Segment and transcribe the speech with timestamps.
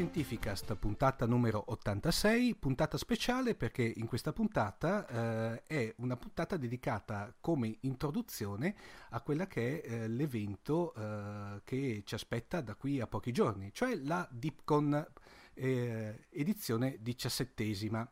[0.00, 7.34] Fantascientificast, puntata numero 86, puntata speciale perché in questa puntata eh, è una puntata dedicata
[7.38, 8.74] come introduzione
[9.10, 13.74] a quella che è eh, l'evento eh, che ci aspetta da qui a pochi giorni,
[13.74, 15.06] cioè la DeepCon
[15.52, 18.10] eh, edizione diciassettesima.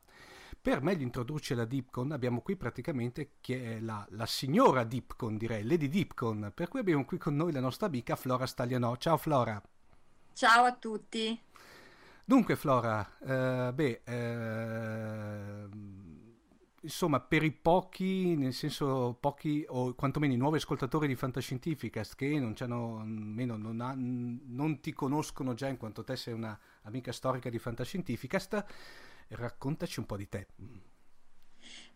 [0.61, 3.37] Per meglio introdurci la Deepcon abbiamo qui praticamente
[3.81, 7.87] la, la, signora Deepcon, direi, Lady Deepcon, per cui abbiamo qui con noi la nostra
[7.87, 8.95] amica Flora Staglianò.
[8.97, 9.63] Ciao Flora!
[10.35, 11.47] Ciao a tutti.
[12.29, 15.69] Dunque Flora, eh, beh, eh,
[16.83, 22.39] insomma per i pochi, nel senso pochi o quantomeno i nuovi ascoltatori di Fantascientificast che
[22.39, 22.55] non,
[23.09, 27.59] meno, non, ha, non ti conoscono già in quanto te sei una amica storica di
[27.59, 28.65] Fantascientificast,
[29.29, 30.49] raccontaci un po' di te.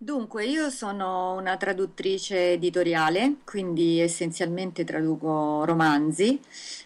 [0.03, 6.41] Dunque, io sono una traduttrice editoriale, quindi essenzialmente traduco romanzi,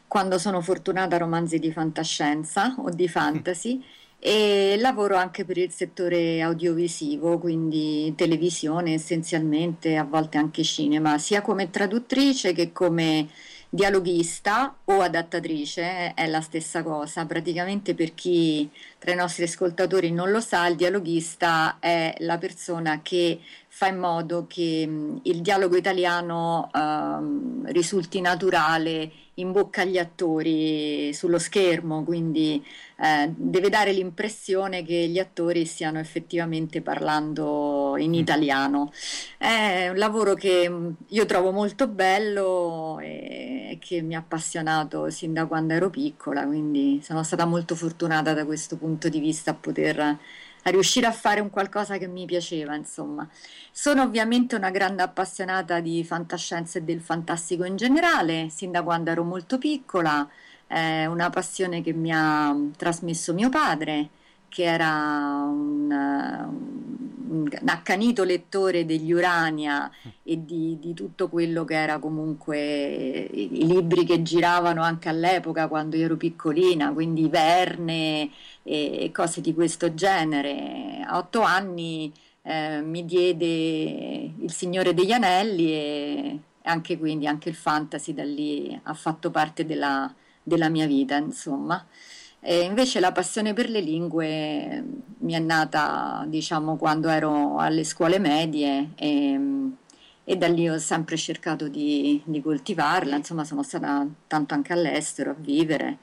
[0.06, 3.83] quando sono fortunata romanzi di fantascienza o di fantasy.
[4.19, 11.41] E lavoro anche per il settore audiovisivo, quindi televisione essenzialmente, a volte anche cinema, sia
[11.41, 13.28] come traduttrice che come
[13.77, 17.27] dialoghista o adattatrice è la stessa cosa.
[17.27, 18.69] Praticamente per chi
[18.99, 23.39] tra i nostri ascoltatori non lo sa, il dialoghista è la persona che
[23.77, 31.12] fa in modo che mh, il dialogo italiano uh, risulti naturale in bocca agli attori
[31.12, 32.65] sullo schermo, quindi
[32.97, 38.15] eh, deve dare l'impressione che gli attori stiano effettivamente parlando in mm.
[38.15, 38.91] italiano.
[39.37, 45.34] È un lavoro che mm, io trovo molto bello e che mi ha appassionato sin
[45.34, 49.55] da quando ero piccola, quindi sono stata molto fortunata da questo punto di vista a
[49.55, 50.19] poter
[50.66, 53.27] a riuscire a fare un qualcosa che mi piaceva, insomma.
[53.71, 59.10] Sono ovviamente una grande appassionata di fantascienza e del fantastico in generale, sin da quando
[59.10, 60.28] ero molto piccola,
[60.66, 64.09] è una passione che mi ha trasmesso mio padre,
[64.49, 65.91] che era un,
[67.29, 69.91] un accanito lettore degli Urania
[70.23, 75.69] e di, di, tutto quello che era comunque i, i libri che giravano anche all'epoca
[75.69, 78.31] quando ero piccolina, quindi Verne
[78.62, 81.05] e cose di questo genere.
[81.06, 82.12] A otto anni
[82.43, 88.79] eh, mi diede Il Signore degli Anelli e anche quindi anche il fantasy da lì
[88.85, 90.12] ha fatto parte della,
[90.43, 91.85] della mia vita, insomma.
[92.49, 94.84] E invece la passione per le lingue
[95.19, 99.41] mi è nata, diciamo, quando ero alle scuole medie e,
[100.23, 105.33] e da lì ho sempre cercato di, di coltivarla, insomma sono stata tanto anche all'estero
[105.33, 105.99] a vivere.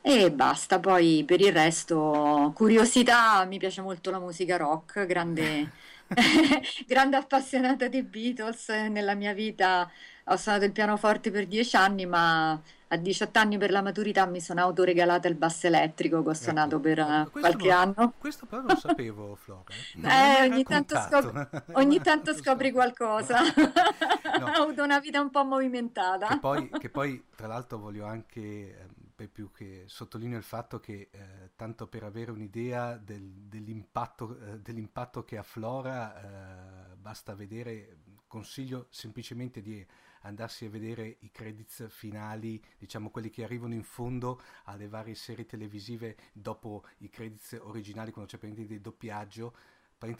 [0.00, 5.68] E basta, poi per il resto, curiosità, mi piace molto la musica rock, grande,
[6.86, 8.68] grande appassionata dei Beatles.
[8.68, 9.90] Nella mia vita
[10.26, 12.60] ho suonato il pianoforte per dieci anni, ma
[12.92, 16.76] a 18 anni per la maturità mi sono autoregalata il basso elettrico che ho suonato
[16.76, 18.14] ecco, per ecco, qualche non, anno.
[18.18, 19.64] Questo però non sapevo, Flora.
[19.94, 23.40] Eh, ogni, tanto scop- ogni tanto scopri qualcosa.
[24.38, 24.44] no.
[24.44, 26.26] ho avuto una vita un po' movimentata.
[26.26, 30.78] Che poi, che poi tra l'altro voglio anche ehm, per più che sottolineo il fatto
[30.78, 38.00] che eh, tanto per avere un'idea del, dell'impatto, eh, dell'impatto, che afflora eh, basta vedere,
[38.26, 39.86] consiglio semplicemente di
[40.22, 45.46] andarsi a vedere i credits finali, diciamo quelli che arrivano in fondo alle varie serie
[45.46, 49.54] televisive dopo i credits originali quando c'è per di doppiaggio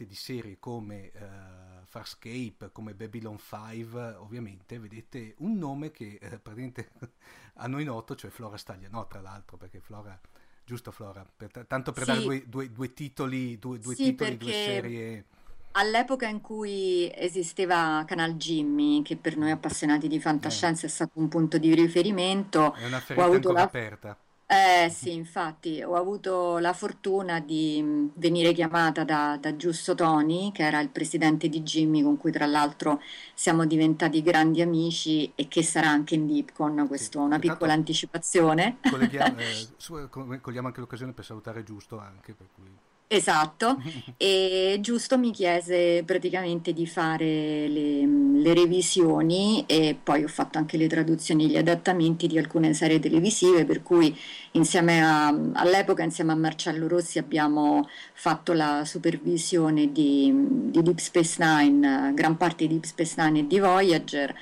[0.06, 6.93] di serie come uh, Farscape, come Babylon 5, ovviamente vedete un nome che uh, praticamente
[7.55, 10.19] a noi noto, cioè Flora Stagliano, tra l'altro, perché Flora,
[10.64, 12.10] giusto Flora, per, tanto per sì.
[12.10, 15.26] dare due, due, due, titoli, due, due sì, titoli, due serie.
[15.72, 20.88] All'epoca in cui esisteva Canal Jimmy, che per noi appassionati di fantascienza eh.
[20.88, 23.62] è stato un punto di riferimento, è una ferita ho avuto la...
[23.62, 24.16] aperta
[24.52, 30.50] eh sì, infatti ho avuto la fortuna di mm, venire chiamata da, da Giusto Toni,
[30.52, 33.00] che era il presidente di Jimmy, con cui tra l'altro
[33.32, 38.76] siamo diventati grandi amici e che sarà anche in Deepcon, questa è una piccola anticipazione.
[38.90, 42.70] Colleghiamo, eh, cogliamo anche l'occasione per salutare Giusto anche, per cui...
[43.14, 43.76] Esatto,
[44.16, 50.78] e Giusto mi chiese praticamente di fare le, le, revisioni e poi ho fatto anche
[50.78, 54.16] le traduzioni, gli adattamenti di alcune serie televisive, per cui
[54.52, 60.32] insieme a, all'epoca insieme a Marcello Rossi abbiamo fatto la supervisione di,
[60.70, 64.34] di Deep Space Nine, gran parte di Deep Space Nine e di Voyager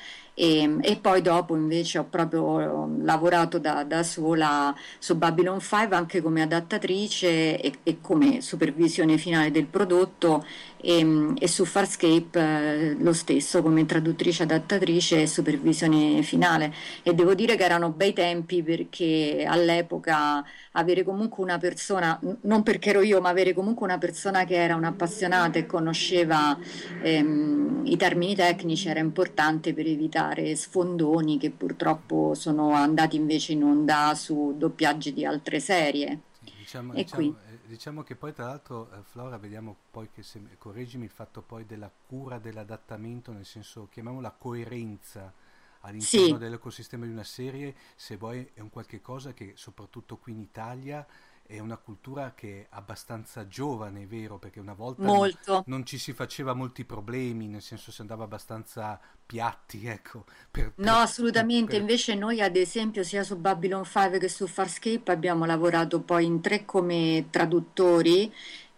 [0.42, 6.22] e, e, poi dopo invece ho proprio lavorato da, da, sola su Babylon 5 anche
[6.22, 10.42] come adattatrice e, e come supervisione finale del prodotto
[10.78, 16.72] e, e su Farscape eh, lo stesso come traduttrice adattatrice e supervisione finale.
[17.02, 20.42] E devo dire che erano bei tempi perché all'epoca
[20.72, 24.74] avere comunque una persona, non perché ero io, ma avere comunque una persona che era
[24.74, 26.56] un'appassionata e conosceva
[27.02, 33.64] ehm, i termini tecnici era importante per evitare sfondoni che purtroppo sono andati invece in
[33.64, 36.20] onda su doppiaggi di altre serie.
[36.40, 41.04] Diciamo, diciamo, eh, diciamo, che poi tra l'altro eh, Flora vediamo poi che se, correggimi
[41.04, 45.32] il fatto poi della cura dell'adattamento nel senso chiamiamola coerenza
[45.80, 46.38] all'interno sì.
[46.38, 51.06] dell'ecosistema di una serie, se vuoi è un qualche cosa che soprattutto qui in Italia
[51.50, 55.28] è una cultura che è abbastanza giovane, vero, perché una volta non,
[55.66, 60.24] non, ci si faceva molti problemi, nel senso si andava abbastanza piatti, ecco.
[60.48, 61.80] Per, per, no, assolutamente, per...
[61.80, 66.40] invece noi ad esempio sia su Babylon 5 che su Farscape abbiamo lavorato poi in
[66.40, 68.32] tre come traduttori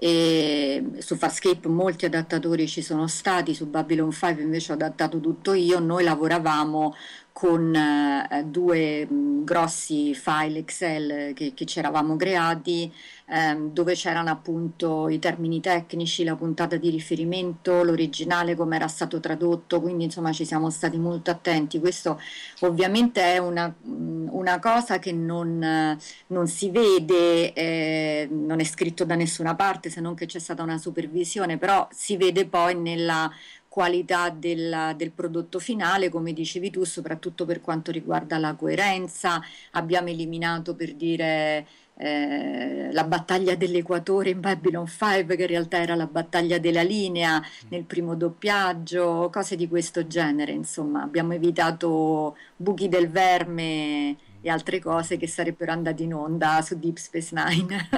[0.05, 5.53] e su Farscape molti adattatori ci sono stati, su Babylon 5 invece ho adattato tutto
[5.53, 6.97] io, noi lavoravamo
[7.31, 12.93] con eh, due mh, grossi file Excel che, che ci eravamo creati
[13.33, 19.21] ehm, dove c'erano appunto i termini tecnici, la puntata di riferimento, l'originale come era stato
[19.21, 21.81] tradotto, quindi insomma ci siamo stati molto attenti.
[21.81, 22.21] Questo
[22.61, 29.15] ovviamente è una, una cosa che non, non si vede, eh, non è scritto da
[29.15, 33.31] nessuna parte se non che c'è stata una supervisione, però si vede poi nella
[33.73, 39.41] qualità del, del, prodotto finale, come dicevi tu, soprattutto per quanto riguarda la coerenza.
[39.71, 41.67] Abbiamo eliminato per dire
[42.05, 47.39] eh, la battaglia dell'equatore in Babylon 5 che in realtà era la battaglia della linea
[47.39, 47.69] mm.
[47.69, 54.81] nel primo doppiaggio, cose di questo genere, insomma abbiamo evitato buchi del verme e altre
[54.81, 57.89] cose che sarebbero andate in onda su Deep Space Nine.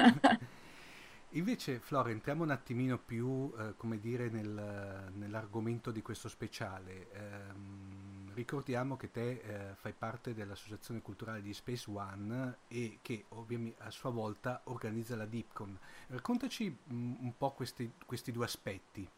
[1.35, 7.09] Invece, Flora, entriamo un attimino più, eh, come dire, nel, nell'argomento di questo speciale.
[7.11, 7.94] Eh,
[8.35, 13.89] ricordiamo che te eh, fai parte dell'Associazione Culturale di Space One e che ovviamente a
[13.89, 15.79] sua volta organizza la DeepCon.
[16.07, 19.09] Raccontaci mm, un po' questi, questi due aspetti.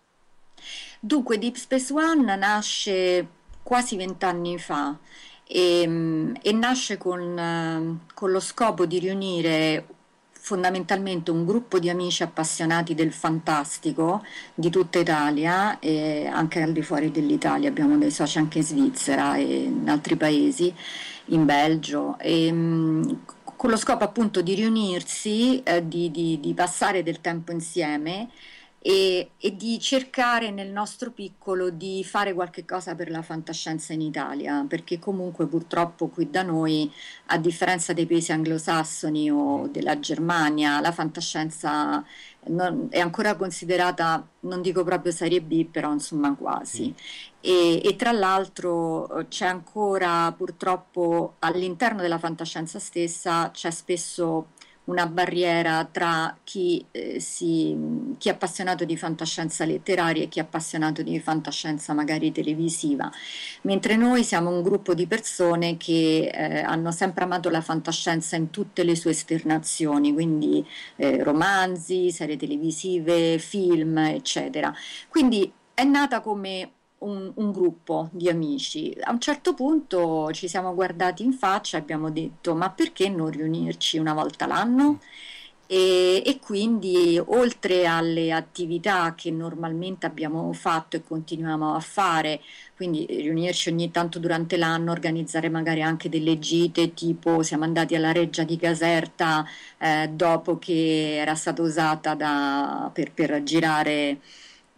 [0.99, 3.27] Dunque, Deep Space One nasce
[3.63, 4.97] quasi vent'anni fa
[5.43, 9.87] e, mm, e nasce con, eh, con, lo scopo di riunire
[10.47, 14.23] fondamentalmente un gruppo di amici appassionati del fantastico
[14.53, 19.35] di tutta Italia e anche al di fuori dell'Italia, abbiamo dei soci anche in Svizzera
[19.35, 20.73] e in altri paesi,
[21.25, 22.17] in Belgio.
[22.17, 23.19] E, mh,
[23.57, 28.29] con lo scopo appunto di riunirsi, eh, di, di, di passare del tempo insieme
[28.87, 33.99] e, e, di cercare nel nostro piccolo di fare qualche cosa per la fantascienza in
[33.99, 36.89] Italia, perché comunque purtroppo qui da noi,
[37.25, 42.01] a differenza dei paesi anglosassoni o della Germania, la fantascienza
[42.45, 46.95] non, è ancora considerata, non dico proprio serie B, però insomma quasi.
[47.41, 54.55] E, e, tra l'altro c'è ancora purtroppo all'interno della fantascienza stessa, c'è spesso
[54.87, 57.75] una barriera tra chi, eh, si,
[58.17, 63.11] chi, è appassionato di fantascienza letteraria e chi è appassionato di fantascienza magari televisiva,
[63.63, 68.49] mentre noi siamo un gruppo di persone che eh, hanno sempre amato la fantascienza in
[68.49, 70.65] tutte le sue esternazioni, quindi
[70.95, 74.73] eh, romanzi, serie televisive, film, eccetera.
[75.09, 78.95] Quindi è nata come un, un, gruppo di amici.
[79.01, 83.29] A un certo punto ci siamo guardati in faccia e abbiamo detto ma perché non
[83.29, 84.99] riunirci una volta l'anno?
[85.69, 92.39] E, e, quindi oltre alle attività che normalmente abbiamo fatto e continuiamo a fare,
[92.77, 98.13] quindi riunirci ogni tanto durante l'anno, organizzare magari anche delle gite, tipo siamo andati alla
[98.13, 99.45] Reggia di Caserta
[99.77, 104.19] eh, dopo che era stata usata da, per, per girare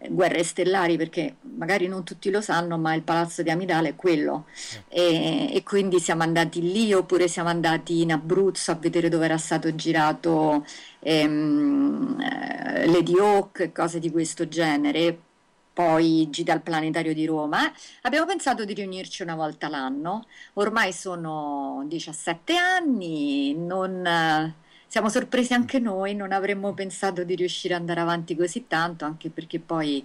[0.08, 4.46] guerre stellari perché magari non tutti lo sanno ma il palazzo di Amidale è quello.
[4.88, 9.38] E, e, quindi siamo andati lì oppure siamo andati in Abruzzo a vedere dove era
[9.38, 10.66] stato girato
[11.00, 15.20] ehm, eh, Lady Hawk e cose di questo genere.
[15.74, 17.72] Poi gita al planetario di Roma.
[18.02, 20.26] Abbiamo pensato di riunirci una volta l'anno.
[20.54, 24.54] Ormai sono 17 anni non
[24.90, 29.30] siamo sorpresi anche noi, non avremmo pensato di riuscire ad andare avanti così tanto, anche
[29.30, 30.04] perché poi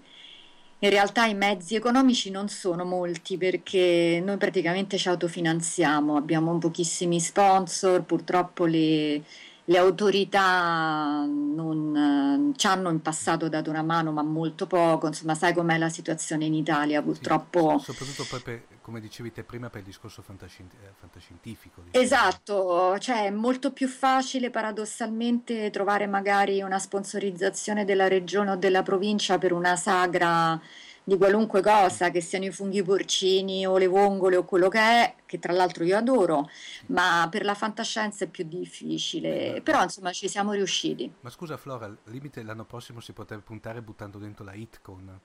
[0.81, 7.19] in realtà i mezzi economici non sono molti perché noi praticamente ci autofinanziamo, abbiamo pochissimi
[7.19, 9.23] sponsor, purtroppo le,
[9.67, 15.07] le autorità non ci hanno in passato dato una mano, ma molto poco.
[15.07, 17.79] Insomma, sai com'è la situazione in Italia, purtroppo.
[17.79, 21.83] Sì, soprattutto poi per, come dicevi te prima, per il discorso fantascienti- eh, fantascientifico.
[21.83, 22.05] Diciamo.
[22.05, 28.83] Esatto, cioè è molto più facile paradossalmente trovare magari una sponsorizzazione della regione o della
[28.83, 30.61] provincia per una sagra
[31.05, 35.15] di qualunque cosa, che siano i funghi porcini o le vongole o quello che è,
[35.27, 36.49] che tra l'altro io adoro,
[36.87, 39.61] ma per la fantascienza è più difficile.
[39.63, 41.13] Però insomma ci siamo riusciti.
[41.21, 45.21] Ma scusa Flora, al limite l'anno prossimo si potrebbe puntare buttando dentro la Hitcon.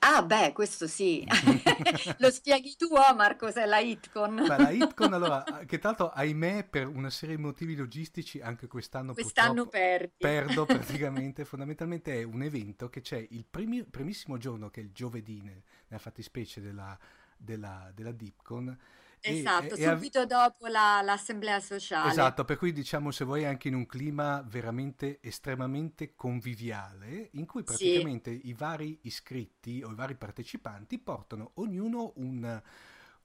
[0.00, 1.26] Ah, beh, questo sì.
[2.18, 4.36] Lo spieghi tu, Omar, cos'è la Hitcon?
[4.46, 8.66] Beh, la Hitcon, allora, che tra l'altro, ahimè, per una serie di motivi logistici, anche
[8.66, 10.14] quest'anno, quest'anno perdi.
[10.18, 11.44] perdo praticamente.
[11.44, 16.02] Fondamentalmente è un evento che c'è il primi, primissimo giorno, che è il giovedì, nella
[16.02, 16.96] fattispecie della,
[17.36, 18.78] della, della DIPCON,
[19.20, 22.10] Esatto, e, subito e dopo la, l'assemblea sociale.
[22.10, 27.62] Esatto, per cui diciamo se vuoi anche in un clima veramente estremamente conviviale, in cui
[27.62, 28.48] praticamente sì.
[28.48, 32.62] i vari iscritti o i vari partecipanti portano ognuno un,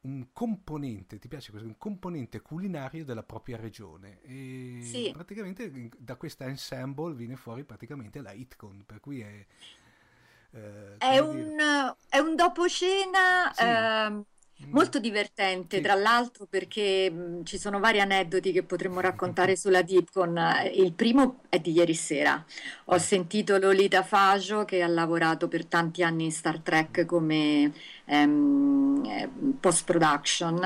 [0.02, 1.68] un componente, ti piace questo?
[1.68, 4.22] Un componente culinario della propria regione.
[4.22, 5.12] E sì.
[5.14, 9.46] praticamente da questa ensemble viene fuori praticamente la Hitcon, per cui è...
[10.54, 11.56] Eh, è, un,
[12.10, 13.52] è, un, dopo cena...
[13.54, 13.64] Sì.
[13.64, 14.24] Eh,
[14.70, 15.82] Molto divertente, sì.
[15.82, 20.40] tra l'altro, perché mh, ci sono vari aneddoti che potremmo raccontare sulla Dipcon.
[20.74, 22.44] Il primo è di ieri sera.
[22.86, 27.74] Ho sentito Lolita Faggio che ha lavorato per tanti anni in Star Trek come
[28.06, 30.64] ehm, eh, post production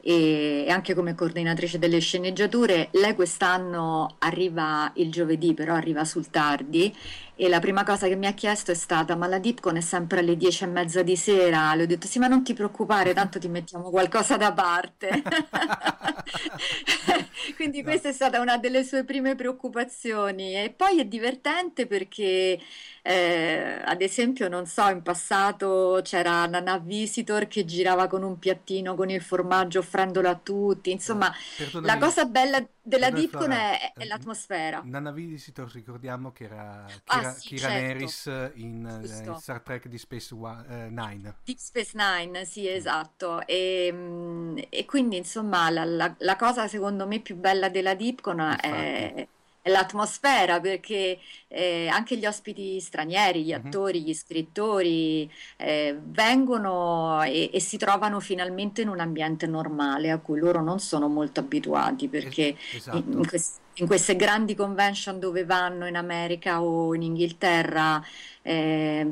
[0.00, 2.88] e, e anche come coordinatrice delle sceneggiature.
[2.92, 6.94] Lei quest'anno arriva il giovedì, però arriva sul tardi
[7.36, 10.20] e la prima cosa che mi ha chiesto è stata ma la Dipcon è sempre
[10.20, 13.38] alle dieci e mezza di sera le ho detto sì ma non ti preoccupare tanto
[13.38, 15.22] ti mettiamo qualcosa da parte
[17.56, 17.90] quindi no.
[17.90, 22.58] questa è stata una delle sue prime preoccupazioni e poi è divertente perché
[23.06, 28.96] eh, ad esempio, non so, in passato c'era Nana Visitor che girava con un piattino
[28.96, 30.90] con il formaggio offrendolo a tutti.
[30.90, 34.80] Insomma, Perdonami, la cosa bella della Dipcon è, è, l'atmosfera.
[34.84, 37.86] Nana Visitor, ricordiamo che era Kira, ah, sì, Kira certo.
[37.86, 41.34] Nerys in, uh, in, Star Trek Deep Space One, uh, Nine.
[41.44, 43.44] Deep Space Nine, sì, esatto.
[43.46, 48.56] E, mm, e quindi, insomma, la, la, la, cosa secondo me più bella della Dipcon
[48.60, 49.26] è
[49.66, 51.18] l'atmosfera perché
[51.48, 58.20] eh, anche gli ospiti stranieri, gli attori, gli scrittori eh, vengono e, e, si trovano
[58.20, 62.96] finalmente in un ambiente normale a cui loro non sono molto abituati perché esatto.
[62.96, 68.02] in, in, quest- in queste grandi convention dove vanno in America o in Inghilterra
[68.42, 69.06] eh,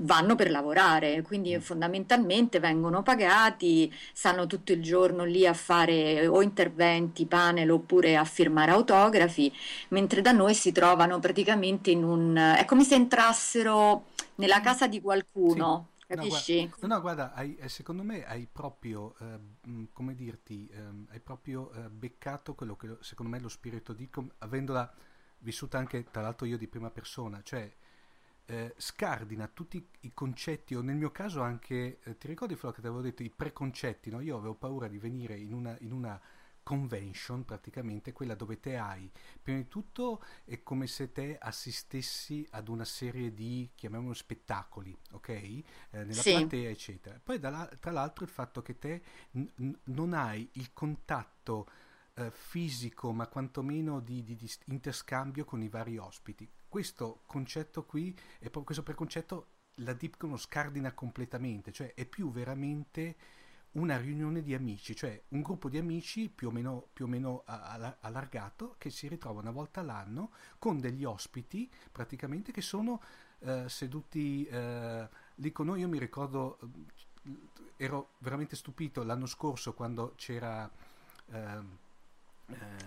[0.00, 1.60] vanno per lavorare, quindi mm.
[1.60, 8.24] fondamentalmente vengono pagati, stanno tutto il giorno lì a fare o interventi, panel oppure a
[8.24, 9.52] firmare autografi,
[9.88, 12.54] mentre da noi si trovano praticamente in un...
[12.56, 14.06] è come se entrassero
[14.36, 15.88] nella casa di qualcuno.
[15.90, 15.96] Sì.
[16.08, 16.62] Capisci?
[16.62, 21.20] No, guarda, no, guarda hai, eh, secondo me hai proprio, eh, come dirti, eh, hai
[21.20, 24.90] proprio eh, beccato quello che secondo me è lo spirito di, com- avendola
[25.40, 27.70] vissuta anche tra l'altro io di prima persona, cioè
[28.46, 32.80] eh, scardina tutti i concetti, o nel mio caso anche, eh, ti ricordi Flo che
[32.80, 34.20] ti avevo detto, i preconcetti, no?
[34.20, 36.18] Io avevo paura di venire in una, in una
[36.68, 39.10] convention, praticamente quella dove te hai,
[39.42, 45.28] prima di tutto è come se te assistessi ad una serie di, chiamiamolo spettacoli, ok?
[45.30, 46.32] Eh, nella sì.
[46.32, 47.18] platea, eccetera.
[47.24, 51.70] Poi tra l'altro il fatto che te n- non hai il contatto
[52.12, 58.14] eh, fisico, ma quantomeno di, di, di interscambio con i vari ospiti questo concetto qui,
[58.38, 63.16] e questo preconcetto la Dipcon lo scardina completamente, cioè è più veramente
[63.78, 67.44] una riunione di amici, cioè un gruppo di amici più o meno, più o meno
[68.00, 73.00] allargato che si ritrova una volta all'anno con degli ospiti praticamente che sono
[73.40, 75.80] eh, seduti eh, lì con noi.
[75.80, 76.58] Io mi ricordo,
[77.22, 77.36] eh,
[77.76, 80.70] ero veramente stupito l'anno scorso quando c'era...
[81.30, 81.86] Eh,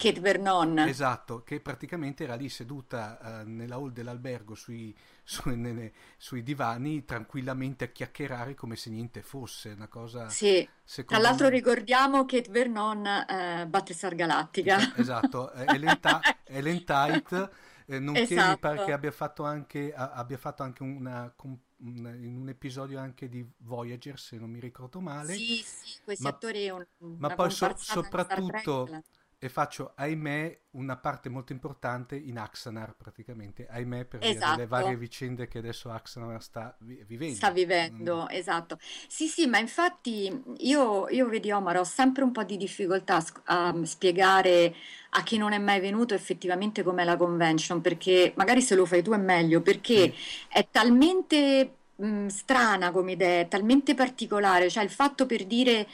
[0.01, 0.79] Kate Vernon.
[0.79, 7.05] Esatto, che praticamente era lì seduta uh, nella hall dell'albergo sui, su, nelle, sui, divani
[7.05, 10.27] tranquillamente a chiacchierare come se niente fosse, una cosa...
[10.29, 10.67] Sì,
[11.05, 11.53] tra l'altro me...
[11.53, 14.95] ricordiamo Kate Vernon, uh, Battlestar Galattica.
[14.95, 17.51] Esatto, Ellen, Ta- Ellen Tite,
[17.85, 18.49] eh, nonché esatto.
[18.49, 21.31] mi pare che abbia fatto anche, abbia fatto anche una,
[21.77, 25.35] una, in un episodio anche di Voyager, se non mi ricordo male.
[25.35, 26.67] Sì, sì, questi ma, attori...
[26.71, 26.83] Un,
[27.19, 28.89] ma poi so, soprattutto
[29.43, 34.41] e faccio, ahimè, una parte molto importante in Axanar praticamente, ahimè per Esatto.
[34.41, 37.59] delle varie vicende che adesso Axanar sta vi- Sta vivendo.
[37.89, 38.77] Mm, vivendo, esatto.
[39.07, 43.67] Sì, sì, ma infatti io, io vedi Omar, ho sempre un po' di difficoltà a,
[43.69, 44.75] a spiegare
[45.11, 49.01] a chi non è mai venuto effettivamente com'è la convention, perché magari se lo fai
[49.01, 50.15] tu è meglio, perché sì,
[50.49, 55.87] è talmente mh, strana come idea, è talmente particolare, cioè il fatto per dire,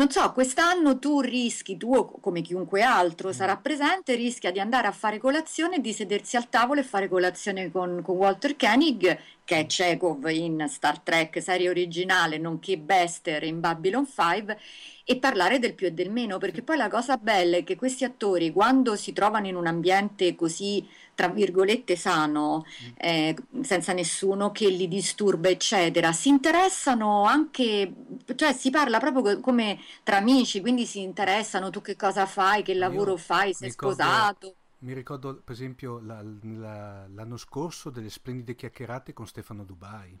[0.00, 4.86] non so, quest'anno tu rischi, tu come chiunque altro mm, sarà presente, rischia di andare
[4.86, 9.18] a fare colazione di sedersi al tavolo e fare colazione con, con Walter Koenig,
[9.50, 14.56] che è Chekhov in Star Trek serie originale, nonché Bester in Babylon 5,
[15.04, 18.04] e parlare del più e del meno, perché poi la cosa bella è che questi
[18.04, 24.52] attori, quando si trovano in un ambiente così, tra virgolette, sano, mm, eh, senza nessuno
[24.52, 27.92] che li disturba, eccetera, si interessano anche,
[28.36, 32.62] cioè si parla proprio co- come tra amici, quindi si interessano, tu che cosa fai,
[32.62, 34.54] che lavoro io fai, sei sposato.
[34.80, 40.20] Mi ricordo per esempio la- la- l'anno scorso delle splendide chiacchierate con Stefano Dubai.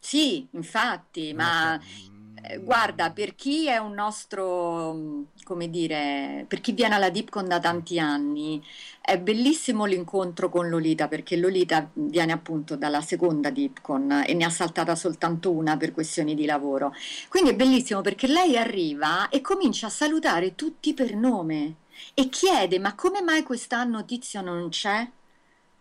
[0.00, 1.78] Sì, infatti, ma
[2.34, 7.10] eh, guarda, mm, per chi è un nostro, mh, come dire, per chi viene alla
[7.10, 8.62] Dipcon da tanti anni,
[9.00, 14.50] è bellissimo l'incontro con Lolita, perché Lolita viene appunto dalla seconda Dipcon e ne ha
[14.50, 16.92] saltata soltanto una per questioni di lavoro.
[17.28, 21.74] Quindi è bellissimo perché lei arriva e comincia a salutare tutti per nome
[22.14, 25.10] e chiede: Ma come mai quest'anno Tizio non c'è?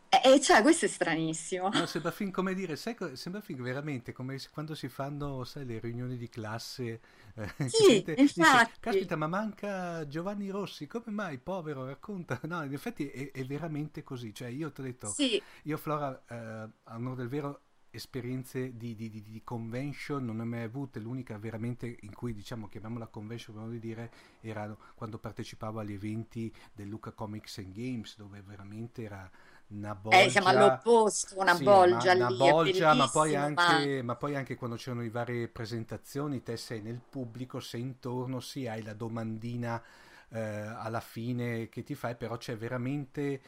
[0.09, 1.69] E, cioè, questo è stranissimo.
[1.69, 5.79] No, sembra fin come dire, sai, sembra fin veramente come quando si fanno, sai, le
[5.79, 7.01] riunioni di classe,
[7.35, 8.79] eh, Sì, gente dice, infatti.
[8.79, 12.39] caspita, ma manca Giovanni Rossi, come mai, povero, racconta.
[12.47, 16.23] No, in effetti è, è veramente così, cioè io ti ho detto, Sì, io Flora,
[16.27, 17.61] eh, a onore del vero,
[17.97, 22.33] esperienze di, di- di- di convention non ne ho mai avute, l'unica veramente in cui,
[22.33, 24.11] diciamo, chiamiamola convention, per modo di dire,
[24.41, 29.29] era quando partecipavo agli eventi del Luca Comics and Games, dove veramente era
[29.69, 33.35] una eh, siamo bolgia all'opposto, una sì, ma bolgia una lì, bolgia, ma poi ma
[33.35, 38.39] anche, ma poi anche quando c'erano le varie presentazioni, te sei nel pubblico, sei intorno,
[38.41, 39.81] sì, hai la domandina
[40.29, 43.41] eh, alla fine che ti fai, però c'è veramente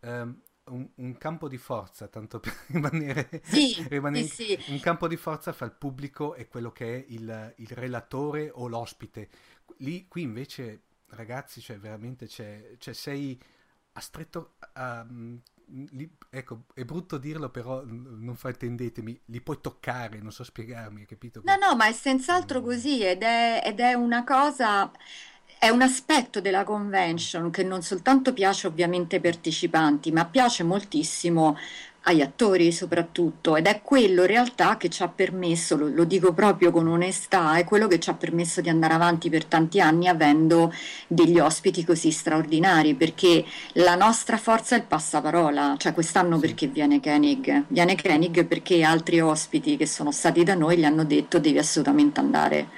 [0.00, 4.58] ehm, un, un campo di forza, tanto per rimanere, sì, sì, rimanere sì.
[4.66, 8.68] un campo di forza fra il pubblico e quello che è il, il relatore o
[8.68, 9.28] l'ospite.
[9.78, 13.40] Lì, qui invece, ragazzi, cioè veramente c'è, cioè sei
[13.94, 15.36] a stretto, mm,
[15.90, 21.06] li- ecco, è brutto dirlo, però non fraintendetemi, li puoi toccare, non so spiegarmi, hai
[21.06, 24.90] capito No, no, ma è senz'altro Mm, così ed è, ed è una cosa,
[25.58, 31.56] è un aspetto della convention che non soltanto piace ovviamente ai partecipanti, ma piace moltissimo
[32.02, 36.32] agli attori soprattutto ed è quello in realtà che ci ha permesso, lo, lo dico
[36.32, 40.08] proprio con onestà, è quello che ci ha permesso di andare avanti per tanti anni
[40.08, 40.72] avendo
[41.06, 47.00] degli ospiti così straordinari, perché la nostra forza è il passaparola, cioè quest'anno perché viene
[47.00, 47.64] Koenig?
[47.68, 52.20] Viene Koenig perché altri ospiti che sono stati da noi gli hanno detto devi assolutamente
[52.20, 52.68] andare.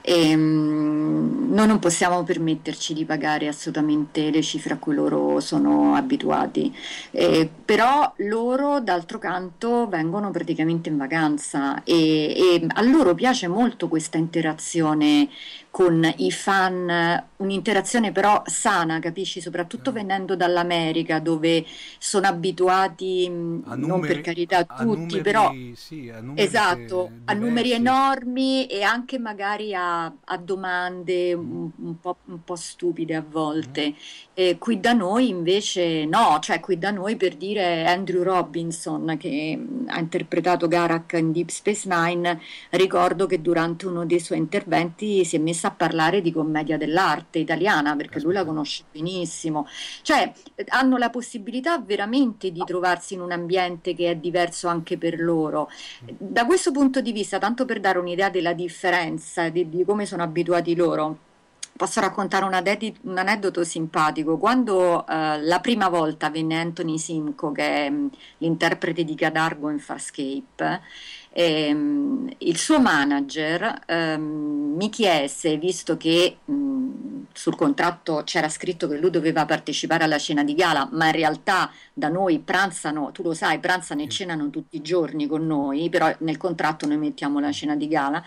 [0.00, 5.94] E, mm, noi non possiamo permetterci di pagare assolutamente le cifre a cui loro sono
[5.94, 6.74] abituati.
[7.10, 13.88] Eh, però loro, d'altro canto, vengono praticamente in vacanza e, e a loro piace molto
[13.88, 15.28] questa interazione
[15.74, 19.40] con i fan, un'interazione però sana, capisci?
[19.40, 20.06] Soprattutto Chiaro.
[20.06, 21.66] venendo dall'America, dove
[21.98, 27.32] sono abituati, A non per numeri, carità tutti, però numeri, sì, a numeri esatto, a
[27.32, 33.24] numeri enormi e anche magari a, a domande un, un po', un po' stupide a
[33.26, 33.94] volte.
[34.32, 39.58] E qui da noi invece no, cioè qui da noi per dire Andrew Robinson che
[39.86, 45.36] ha interpretato Garak in Deep Space Nine, ricordo che durante uno dei suoi interventi si
[45.36, 49.66] è messa a parlare di commedia dell'arte italiana perché lui la conosce benissimo.
[50.02, 50.32] Cioè
[50.68, 55.68] hanno la possibilità veramente di trovarsi in un ambiente che è diverso anche per loro.
[56.04, 60.06] Mm, Da questo punto di vista, tanto per dare un'idea della differenza di, di come
[60.06, 61.18] sono abituati loro,
[61.76, 64.38] posso raccontare un, aneddoto simpatico.
[64.38, 69.80] Quando eh, la prima volta venne Anthony Simco, che è mh, l'interprete di Cadargo in
[69.80, 70.80] Farscape,
[71.30, 78.98] ehm, il suo manager ehm, mi chiese, visto che mh, sul contratto c'era scritto che
[78.98, 83.34] lui doveva partecipare alla cena di gala, ma in realtà da noi pranzano, tu lo
[83.34, 87.52] sai, pranzano e cenano tutti i giorni con noi, però nel contratto noi mettiamo la
[87.52, 88.22] cena di gala.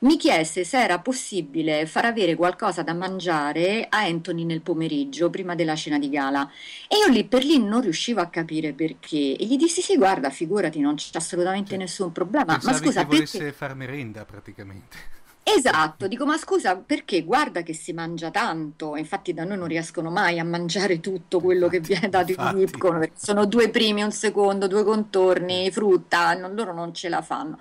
[0.00, 5.54] Mi chiese se era possibile far avere qualcosa da mangiare a Anthony nel pomeriggio, prima
[5.54, 6.48] della cena di gala.
[6.88, 9.34] E io lì per lì non riuscivo a capire perché.
[9.36, 12.44] E gli dissi: Sì, guarda, figurati, non c'è assolutamente nessun problema.
[12.44, 13.16] Ma Pensavi che scusa, perché?
[13.16, 15.24] volesse far merenda praticamente.
[15.48, 20.10] Esatto, dico ma scusa perché guarda che si mangia tanto, infatti da noi non riescono
[20.10, 24.10] mai a mangiare tutto quello che viene dato in Lipcon, perché sono due primi, un
[24.10, 27.58] secondo, due contorni, frutta, non, loro non ce la fanno.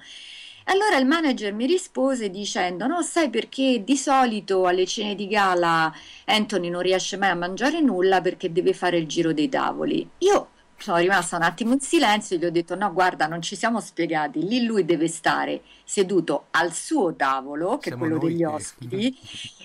[0.66, 5.94] Allora il manager mi rispose dicendo: No, sai perché di solito alle cene di gala
[6.26, 10.10] Anthony non riesce mai a mangiare nulla perché deve fare il giro dei tavoli.
[10.20, 13.56] Io sono rimasta un attimo in silenzio e gli ho detto: No, guarda, non ci
[13.56, 14.46] siamo spiegati.
[14.46, 18.46] Lì lui deve stare seduto al suo tavolo, che Siamo è quello degli che...
[18.46, 19.18] ospiti,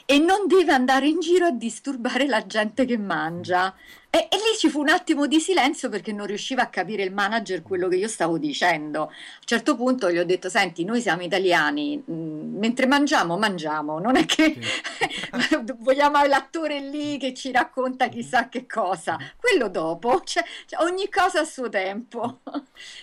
[0.06, 3.74] e non deve andare in giro a disturbare la gente che mangia.
[4.12, 7.12] E, e, lì ci fu un attimo di silenzio perché non riusciva a capire il
[7.12, 9.02] manager quello che io stavo dicendo.
[9.02, 9.10] A un
[9.44, 14.16] certo punto gli ho detto: Senti, noi siamo italiani, mh, mm, mentre mangiamo, mangiamo, non
[14.16, 15.64] è che sì.
[15.78, 19.16] vogliamo l'attore lì che ci racconta chissà che cosa.
[19.36, 22.40] Quello dopo, cioè, cioè, ogni cosa a suo tempo.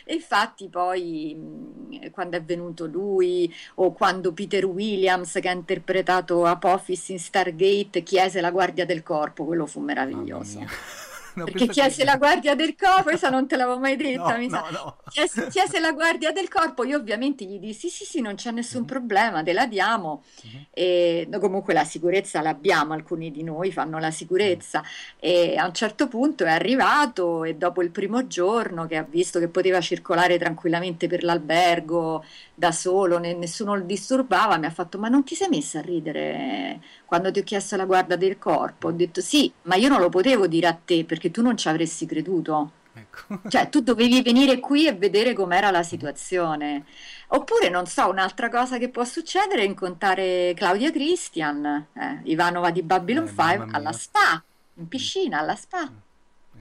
[0.03, 5.53] e infatti, poi mh, mm, quando è venuto lui, o quando Peter Williams, che ha
[5.53, 10.96] interpretato Apophis in Stargate, chiese la guardia del corpo, quello fu meraviglioso.
[11.37, 12.03] No, perché chiese che...
[12.03, 14.97] la guardia del corpo, questa non te l'avevo mai detta, no, mi no, no.
[15.07, 18.79] Chiese, chiese, la guardia del corpo, io ovviamente gli dissi sì sì non c'è nessun
[18.79, 18.89] mm-hmm.
[18.89, 20.63] problema, te la diamo, mm-hmm.
[20.71, 25.51] e comunque la sicurezza l'abbiamo, alcuni di noi fanno la sicurezza mm-hmm.
[25.51, 29.37] e a un certo punto è arrivato e dopo il primo giorno che ha visto
[29.37, 35.07] che poteva circolare tranquillamente per l'albergo da solo, nessuno lo disturbava, mi ha fatto ma
[35.07, 38.87] non ti sei messa a ridere quando ti ho chiesto la guardia del corpo?
[38.87, 41.67] Ho detto sì, ma io non lo potevo dire a te perché tu non ci
[41.67, 42.71] avresti creduto.
[42.93, 43.41] Ecco.
[43.49, 46.85] Cioè tu dovevi venire qui e vedere com'era la situazione.
[47.27, 52.81] Oppure, non so, un'altra cosa che può succedere è incontrare Claudia Christian, eh, Ivanova di
[52.81, 54.43] Babylon eh, 5 alla spa,
[54.75, 55.91] in piscina, alla spa.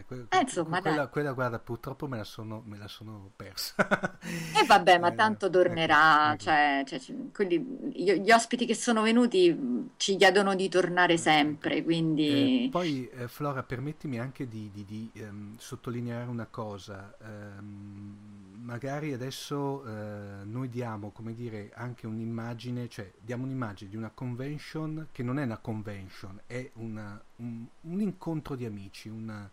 [0.07, 3.75] Que- eh, insomma, quella, quella, guarda, purtroppo me la sono, me la sono persa.
[4.21, 6.33] E eh, vabbè, ma eh, tanto tornerà.
[6.33, 7.01] Ecco, cioè, cioè,
[7.33, 7.59] quindi
[7.92, 11.23] gli ospiti che sono venuti ci chiedono di tornare ecco.
[11.23, 11.83] sempre.
[11.83, 12.66] Quindi...
[12.66, 17.12] Eh, poi, eh, Flora, permettimi anche di, di, di um, sottolineare una cosa.
[17.23, 24.11] Um, magari adesso uh, noi diamo, come dire, anche un'immagine, cioè diamo un'immagine di una
[24.14, 29.51] convention che non è una convention, è una, un, un incontro di amici, una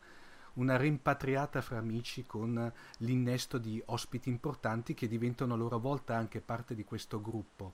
[0.54, 6.42] una rimpatriata fra amici con l'innesto di ospiti importanti che diventano a loro volta anche
[6.42, 7.74] parte di questo gruppo.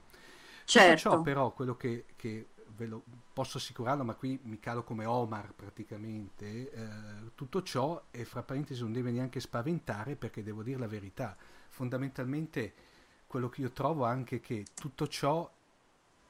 [0.63, 1.09] Certo.
[1.09, 5.05] Tutto ciò però, quello che, che ve lo posso assicurarlo, ma qui mi calo come
[5.05, 6.85] Omar praticamente, eh,
[7.35, 11.35] tutto ciò e fra parentesi non deve neanche spaventare perché devo dire la verità,
[11.69, 12.73] fondamentalmente
[13.27, 15.49] quello che io trovo anche che tutto ciò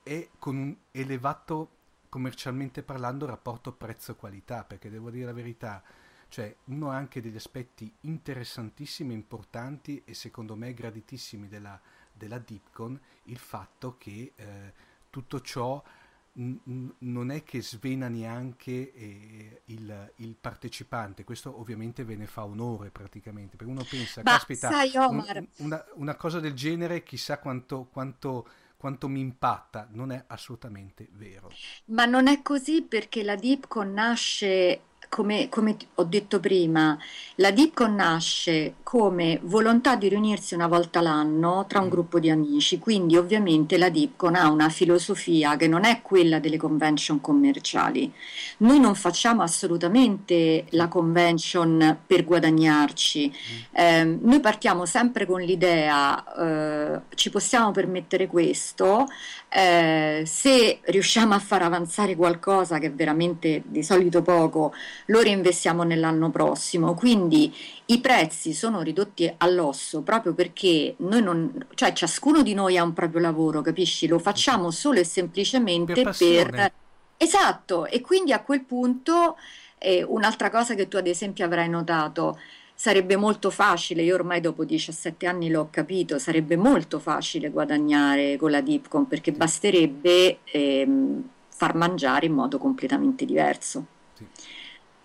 [0.04, 1.78] è con un elevato
[2.10, 5.82] commercialmente parlando rapporto prezzo-qualità, perché devo dire la verità,
[6.30, 11.80] cioè uno ha anche degli aspetti interessantissimi, importanti e secondo me graditissimi della,
[12.14, 14.74] della Dipcon, il fatto che eh,
[15.10, 15.84] tutto ciò
[16.32, 22.92] non è che svena neanche eh, il, il, partecipante, questo ovviamente ve ne fa onore
[22.92, 27.90] praticamente, perché uno pensa, Ma caspita, sai, un, una, una, cosa del genere chissà quanto,
[27.92, 28.48] quanto
[28.80, 31.52] quanto mi impatta, non è assolutamente vero.
[31.88, 36.98] Ma non è così perché la Dipcon nasce come, come, ho detto prima,
[37.36, 41.90] la DIPCON nasce come volontà di riunirsi una volta l'anno tra un mm.
[41.90, 46.58] gruppo di amici, quindi ovviamente la DIPCON ha una filosofia che non è quella delle
[46.58, 48.12] convention commerciali.
[48.58, 53.76] Noi non facciamo assolutamente la convention per guadagnarci, mm.
[53.76, 59.08] eh, noi partiamo sempre con l'idea eh, ci possiamo permettere questo,
[59.50, 64.74] eh, se riusciamo a far avanzare qualcosa che è veramente di solito poco,
[65.08, 66.94] lo reinvestiamo nell'anno prossimo.
[66.94, 67.54] Quindi
[67.86, 72.94] i prezzi sono ridotti all'osso proprio perché noi non, cioè ciascuno di noi ha un
[72.94, 74.08] proprio lavoro, capisci?
[74.08, 76.16] Lo facciamo solo e semplicemente per...
[76.18, 76.72] per...
[77.18, 79.36] Esatto, e quindi a quel punto
[79.78, 82.38] eh, un'altra cosa che tu ad esempio avrai notato,
[82.74, 88.52] sarebbe molto facile, io ormai dopo 17 anni l'ho capito, sarebbe molto facile guadagnare con
[88.52, 93.86] la Dipcom perché basterebbe ehm, far mangiare in modo completamente diverso.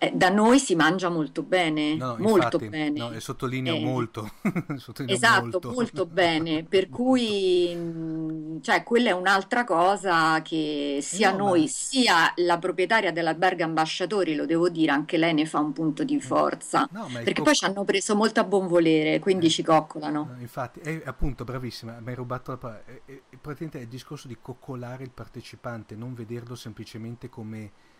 [0.05, 2.99] Eh, da noi si mangia molto bene, no, molto infatti, bene.
[2.99, 4.31] No, e sottolineo eh, molto.
[4.77, 5.71] sottolineo esatto, molto.
[5.71, 6.63] molto bene.
[6.63, 11.67] Per cui, cioè, quella è un'altra cosa che sia no, noi, ma...
[11.67, 16.15] sia la proprietaria dell'albergo ambasciatori, lo devo dire, anche lei ne fa un punto di
[16.15, 16.19] mm.
[16.19, 16.87] forza.
[16.87, 17.43] Perché co...
[17.43, 20.35] poi ci hanno preso molto a buon volere, quindi eh, ci coccolano.
[20.39, 22.83] infatti, è appunto bravissima, mi hai rubato la parola.
[22.85, 27.93] È, è, praticamente è il discorso di coccolare il partecipante, non vederlo semplicemente come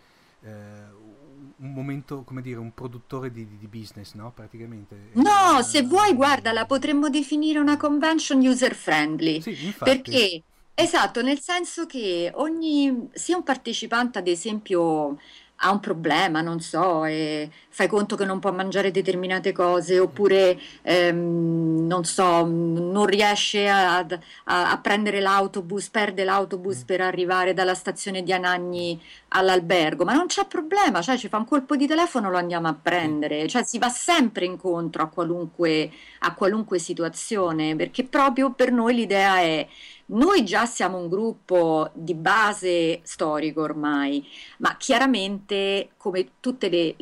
[0.47, 4.31] un momento, come dire, un produttore di, di business, no?
[4.31, 5.09] Praticamente.
[5.13, 9.41] No, se vuoi, guarda, la potremmo definire una convention user friendly.
[9.41, 9.73] Sì.
[9.77, 10.43] Perché
[10.77, 15.17] Esatto, nel senso che ogni, sia un partecipante, ad esempio,
[15.57, 20.59] ha un problema, non so, e fai conto che non può mangiare determinate cose, oppure
[20.83, 26.85] ehm, non so, non riesce a, a- a prendere l'autobus, perde l'autobus Mm.
[26.85, 31.45] per arrivare dalla stazione di Anagni all'albergo, ma non c'è problema, cioè ci fa un
[31.45, 35.91] colpo di telefono, lo andiamo a Sì, prendere, cioè si va sempre incontro a qualunque,
[36.19, 39.67] a qualunque situazione, perché proprio per noi l'idea è.
[40.07, 44.23] Noi già siamo un gruppo di base storico ormai,
[44.59, 46.95] ma chiaramente, come tutte le,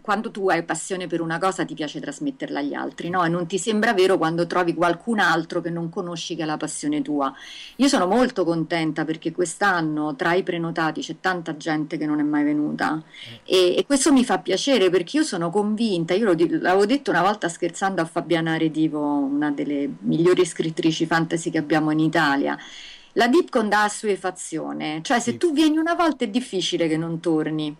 [0.00, 3.24] quando tu hai passione per una cosa, ti piace trasmetterla agli altri, no?
[3.24, 6.56] E non ti sembra vero quando trovi qualcun altro che non conosci che ha la
[6.56, 7.34] passione tua.
[7.76, 12.22] Io sono molto contenta perché quest'anno tra i prenotati c'è tanta gente che non è
[12.22, 13.02] mai venuta
[13.44, 17.48] e, e questo mi fa piacere perché io sono convinta, io l'avevo detto una volta
[17.48, 22.42] scherzando a Fabiana Redivo, una delle migliori scrittrici fantasy che abbiamo in Italia.
[23.12, 27.20] La Dipcon dà assuefazione, cioè se sì, tu vieni una volta è difficile che non
[27.20, 27.74] torni.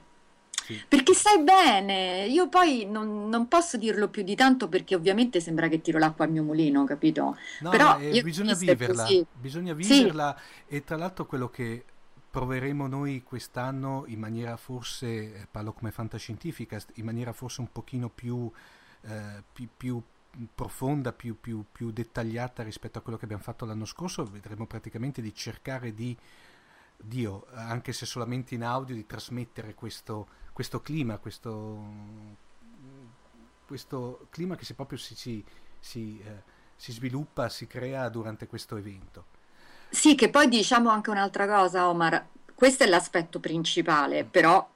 [0.66, 0.83] sì.
[0.88, 5.68] Perché sai bene, io poi non, non posso dirlo più di tanto perché ovviamente sembra
[5.68, 7.37] che tiro l'acqua al mio mulino, capito?
[7.59, 11.85] No, Però eh, bisogna viverla, bisogna Sì, viverla e tra l'altro quello che
[12.31, 15.07] proveremo noi quest'anno in maniera forse,
[15.42, 18.50] eh, parlo come fantascientifica, in maniera forse un pochino più,
[19.03, 20.03] eh, pi- più
[20.54, 25.22] profonda, più, più- più dettagliata rispetto a quello che abbiamo fatto l'anno scorso, vedremo praticamente
[25.22, 26.16] di cercare di,
[26.96, 31.78] Dio, anche se solamente in audio, di trasmettere questo, questo clima, questo,
[33.66, 35.44] questo clima che si proprio si, si-
[35.78, 36.42] si, eh,
[36.76, 39.32] si sviluppa, si crea durante questo evento.
[39.90, 44.68] Sì, che poi diciamo anche un'altra cosa, Omar, questo è l'aspetto principale, però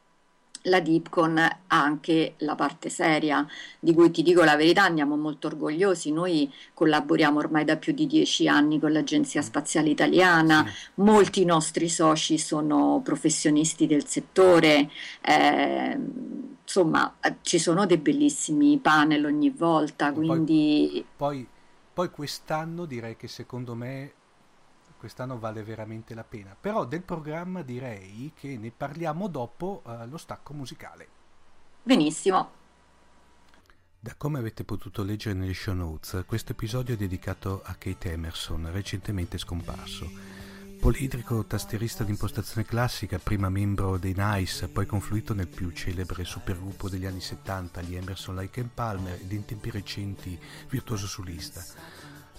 [0.68, 3.46] la Dipcon ha anche la parte seria,
[3.80, 6.12] di cui ti dico la verità, andiamo molto orgogliosi.
[6.12, 9.42] Noi collaboriamo ormai da più di dieci anni con l'Agenzia.
[9.42, 14.90] Spaziale Italiana, molti nostri soci sono professionisti del settore,
[15.22, 15.98] eh,
[16.62, 21.46] insomma, ci sono dei bellissimi panel ogni volta, e poi, quindi poi,
[21.92, 24.12] poi quest'anno direi che secondo me
[24.98, 26.54] quest'anno vale veramente la pena.
[26.60, 31.08] Però del programma direi che ne parliamo dopo eh, lo stacco musicale.
[31.82, 32.56] benissimo.
[34.00, 38.70] Da come avete potuto leggere nelle show notes, questo episodio è dedicato a Kate Emerson,
[38.70, 40.08] recentemente scomparso.
[40.80, 46.88] Polidrico, tastierista di impostazione classica, prima membro dei Nice, poi confluito nel più celebre supergruppo
[46.88, 51.64] degli anni 70, gli Emerson, Lake and Palmer, ed in tempi recenti virtuoso solista.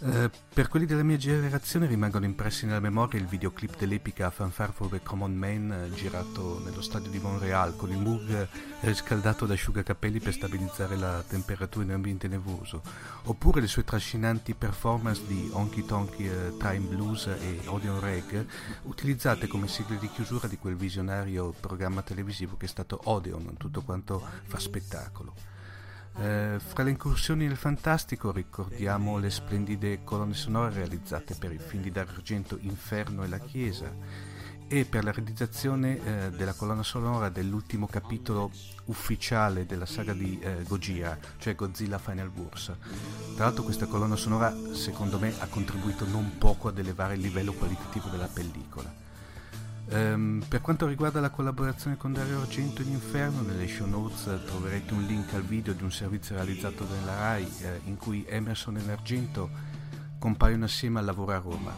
[0.02, 4.88] Eh, per quelli della mia generazione rimangono impressi nella memoria il videoclip dell'epica Fanfare for
[4.88, 8.48] the Common Man eh, girato nello stadio di Montreal con il Moog
[8.80, 12.82] riscaldato da asciugacapelli per stabilizzare la temperatura in ambiente nevoso,
[13.24, 18.46] oppure le sue trascinanti performance di Honky Tonky eh, Time Blues e Odeon Reg
[18.84, 23.82] utilizzate come sigle di chiusura di quel visionario programma televisivo che è stato Odeon, tutto
[23.82, 25.59] quanto fa spettacolo.
[26.18, 31.84] Eh, fra le incursioni nel fantastico ricordiamo le splendide colonne sonore realizzate per il film
[31.84, 33.94] di Dario Argento Inferno e la Chiesa
[34.72, 38.52] e per la realizzazione eh, della colonna sonora dell'ultimo capitolo
[38.86, 42.72] ufficiale della saga di eh, Gojira, cioè Godzilla Final Wars.
[43.36, 47.54] Tra l'altro questa colonna sonora secondo me ha contribuito non poco ad elevare il livello
[47.54, 49.09] qualitativo della pellicola.
[49.92, 54.94] Ehm, per quanto riguarda la collaborazione con Dario Argento in Inferno, nelle show notes troverete
[54.94, 58.92] un link al video di un servizio realizzato dalla RAI eh, in cui Emerson e
[58.92, 59.50] Argento
[60.20, 61.74] compaiono assieme al lavoro a Roma.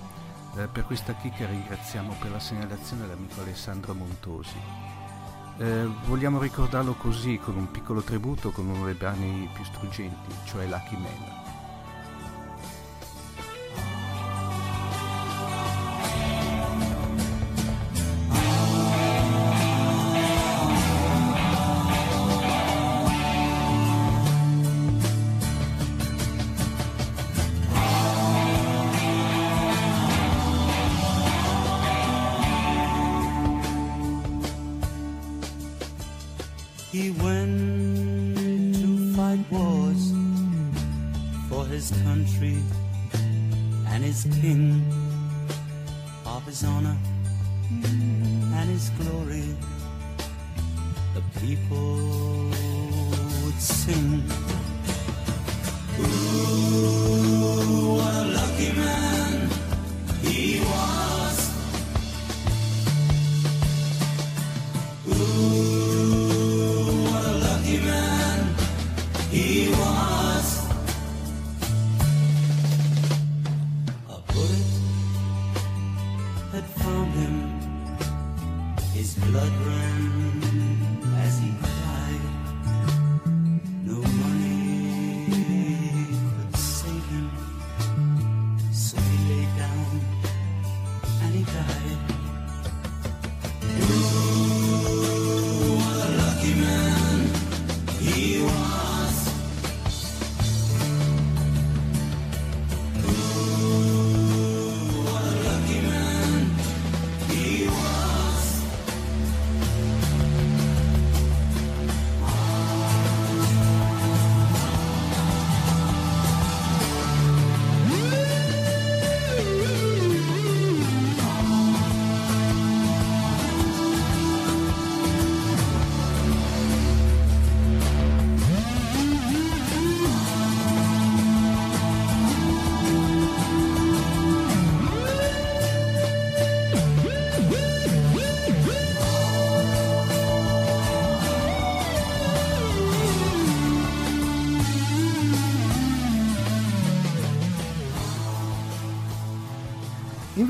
[0.58, 4.60] Eh, per questa chicca ringraziamo per la segnalazione l'amico Alessandro Montosi.
[5.58, 10.68] Eh, vogliamo ricordarlo così, con un piccolo tributo con uno dei brani più struggenti, cioè
[10.68, 11.41] Lucky Man.
[53.88, 54.51] missing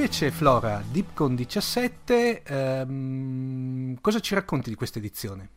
[0.02, 5.50] Invece Flora, Dipcon 17, ehm, cosa ci racconti di questa edizione?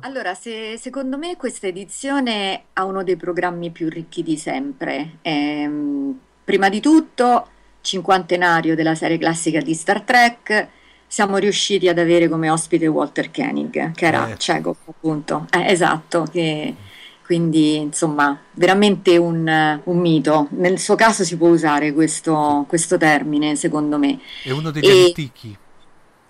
[0.00, 5.12] Allora, se- secondo me questa edizione ha uno dei programmi più ricchi di sempre.
[5.22, 7.48] Ehm, prima di tutto,
[7.80, 10.68] cinquantenario della serie classica di Star Trek,
[11.06, 14.36] siamo riusciti ad avere come ospite Walter Koenig, che era Eh.
[14.36, 15.46] Chekhov, appunto.
[15.52, 16.74] Eh, esatto, che-
[17.26, 20.46] quindi insomma, veramente un, un mito.
[20.52, 24.18] Nel suo caso si può usare questo, questo termine, secondo me.
[24.44, 25.58] È uno degli E- antichi.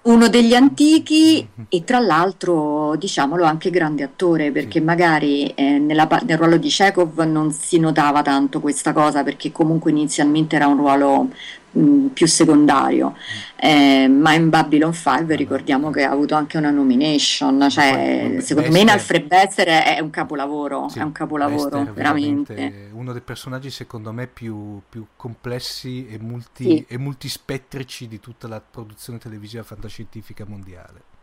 [0.06, 4.84] Uno degli antichi e tra l'altro, diciamolo, anche grande attore, perché Sì.
[4.84, 9.90] magari eh, nella nel ruolo di Chekhov non si notava tanto questa cosa, perché comunque
[9.90, 11.30] inizialmente era un ruolo
[11.76, 13.14] mh, più secondario,
[13.58, 18.80] Eh, ma in Babylon 5 ricordiamo che ha avuto anche una nomination, cioè secondo me
[18.80, 22.88] in Alfred Bester è, un capolavoro, Sì, è un capolavoro, è veramente.
[22.92, 26.84] uno dei personaggi secondo me più, più complessi e, multi, Sì.
[26.88, 31.14] e multispetrici di tutta la produzione televisiva fantascientifica mondiale.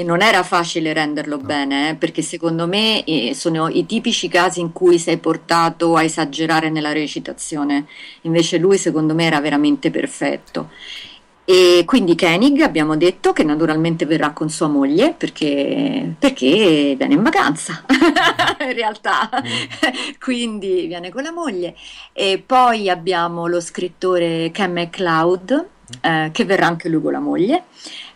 [0.00, 1.42] E non era facile renderlo No.
[1.42, 6.02] bene, eh, perché secondo me eh, sono i tipici casi in cui sei portato a
[6.02, 7.86] esagerare nella recitazione.
[8.22, 10.70] Invece lui, secondo me, era veramente perfetto.
[11.44, 17.22] E quindi Koenig abbiamo detto che naturalmente verrà con sua moglie perché, perché viene in
[17.22, 17.84] vacanza,
[18.60, 19.28] in realtà.
[20.18, 21.74] Quindi viene con la moglie.
[22.14, 25.66] E poi abbiamo lo scrittore Ken MacLeod,
[26.00, 27.64] eh, che verrà anche lui con la moglie.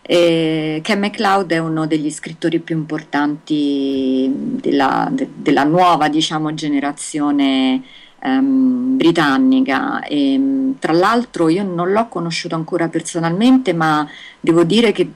[0.06, 7.82] E Ken MacLeod è uno degli scrittori più importanti della, de- della nuova, diciamo, generazione
[8.20, 10.02] ehm, britannica.
[10.02, 14.06] E, mh, tra l'altro io non l'ho conosciuto ancora personalmente, ma
[14.40, 15.08] devo dire che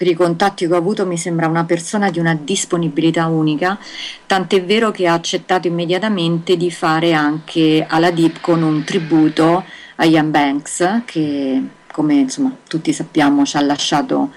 [0.00, 3.78] per i contatti che ho avuto mi sembra una persona di una disponibilità unica,
[4.26, 9.62] tant'è vero che ha accettato immediatamente di fare anche alla Dipcon un tributo
[9.96, 14.30] a Ian Banks, che come insomma tutti sappiamo ci ha lasciato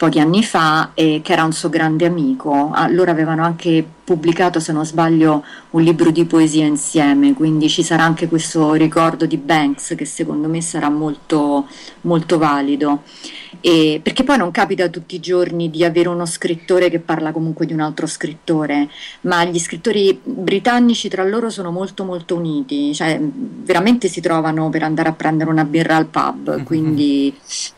[0.00, 2.70] pochi anni fa e che era un suo grande amico.
[2.72, 7.84] Ah, loro avevano anche pubblicato, se non sbaglio, un libro di poesia insieme, quindi ci
[7.84, 11.68] sarà anche questo ricordo di Banks che secondo me sarà molto,
[12.00, 13.02] molto valido.
[13.60, 17.66] E- perché poi non capita tutti i giorni di avere uno scrittore che parla comunque
[17.66, 18.88] di un altro scrittore,
[19.22, 24.82] ma gli scrittori britannici tra loro sono molto molto uniti, cioè veramente si trovano per
[24.82, 27.32] andare a prendere una birra al pub, quindi,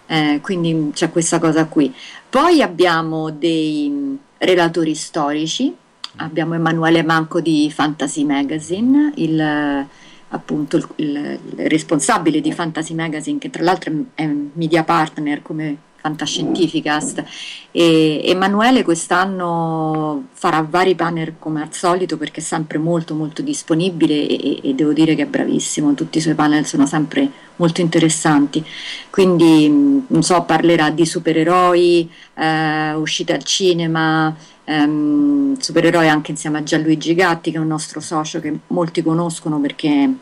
[0.07, 1.93] eh, quindi c'è questa cosa qui.
[2.31, 5.77] Poi abbiamo dei relatori storici,
[6.17, 9.87] abbiamo Emanuele Manco di Fantasy Magazine, il,
[10.29, 15.43] appunto il, il- il responsabile di Fantasy Magazine, che tra l'altro è un media partner
[15.43, 17.23] come Fantascientificast.
[17.71, 24.27] E Emanuele quest'anno farà vari panel come al solito perché è sempre molto molto disponibile
[24.27, 28.65] e, e devo dire che è bravissimo, tutti i suoi panel sono sempre molto interessanti.
[29.11, 29.69] Quindi,
[30.09, 34.35] non so, parlerà di supereroi, eh, uscite al cinema,
[34.65, 39.59] ehm, supereroi anche insieme a Gianluigi Gatti, che è un nostro socio che molti conoscono
[39.59, 40.15] perché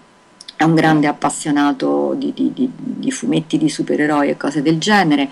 [0.57, 5.31] è un grande appassionato di, di- di- di fumetti di supereroi e cose del genere.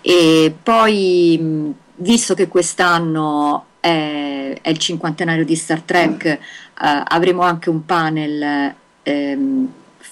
[0.00, 6.38] E poi, visto che quest'anno è, è il cinquantenario di Star Trek, eh,
[6.78, 9.68] avremo anche un panel ehm,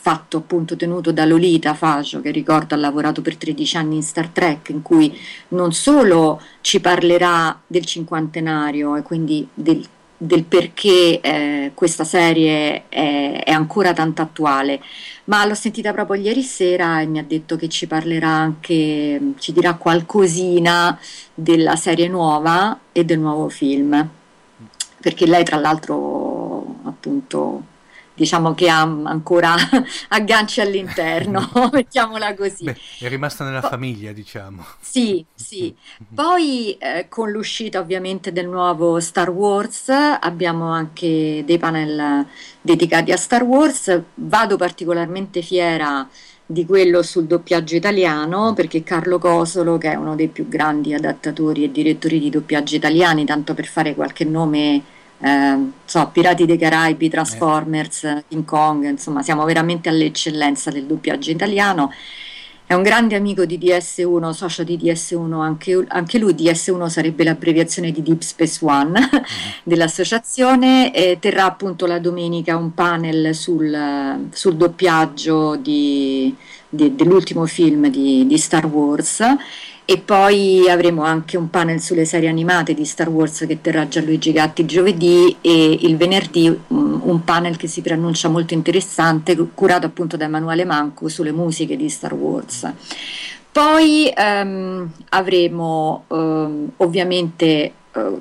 [0.09, 4.29] fatto appunto tenuto da Lolita Facio, che ricordo ha lavorato per 13 anni in Star
[4.29, 5.15] Trek, in cui
[5.49, 9.87] non solo ci parlerà del cinquantenario e quindi del,
[10.17, 14.81] del perché eh, questa serie è, è ancora tanto attuale,
[15.25, 19.53] ma l'ho sentita proprio ieri sera e mi ha detto che ci parlerà anche, ci
[19.53, 20.99] dirà qualcosina
[21.35, 24.09] della serie nuova e del nuovo film,
[25.03, 27.77] perché lei tra l'altro appunto
[28.19, 29.55] diciamo che ha ancora
[30.09, 32.65] agganci all'interno, mettiamola così.
[32.65, 34.65] Beh, è rimasta nella Po- famiglia, diciamo.
[34.81, 35.75] sì, sì.
[36.13, 42.27] Poi eh, con l'uscita ovviamente del nuovo Star Wars abbiamo anche dei panel
[42.61, 44.03] dedicati a Star Wars.
[44.15, 46.09] Vado particolarmente fiera
[46.45, 51.65] di quello sul doppiaggio italiano perché Carlo Cosolo, che è uno dei più grandi adattatori
[51.65, 54.83] e direttori di doppiaggio italiani, tanto per fare qualche nome,
[55.21, 61.31] eh, so, Pirati dei Caraibi, Eh, Transformers, King Kong, insomma, siamo veramente all'eccellenza del doppiaggio
[61.31, 61.91] italiano.
[62.69, 66.35] È un grande amico di DS1, socio di DS1, anche, anche lui.
[66.35, 69.23] DS1 sarebbe l'abbreviazione di Deep Space One mhm.
[69.65, 70.93] dell'associazione.
[70.93, 76.35] E terrà appunto la domenica un panel sul, sul doppiaggio di-
[76.69, 79.23] di- dell'ultimo film di, di Star Wars.
[79.91, 84.33] E poi avremo anche un panel sulle serie animate di Star Wars che terrà Gianluigi
[84.33, 90.19] Gatti giovedì e il venerdì un, un panel che si preannuncia molto interessante, curato appunto
[90.19, 92.71] da Emanuele Manco sulle musiche di Star Wars.
[93.51, 97.73] Poi ehm, avremo ehm, ovviamente eh,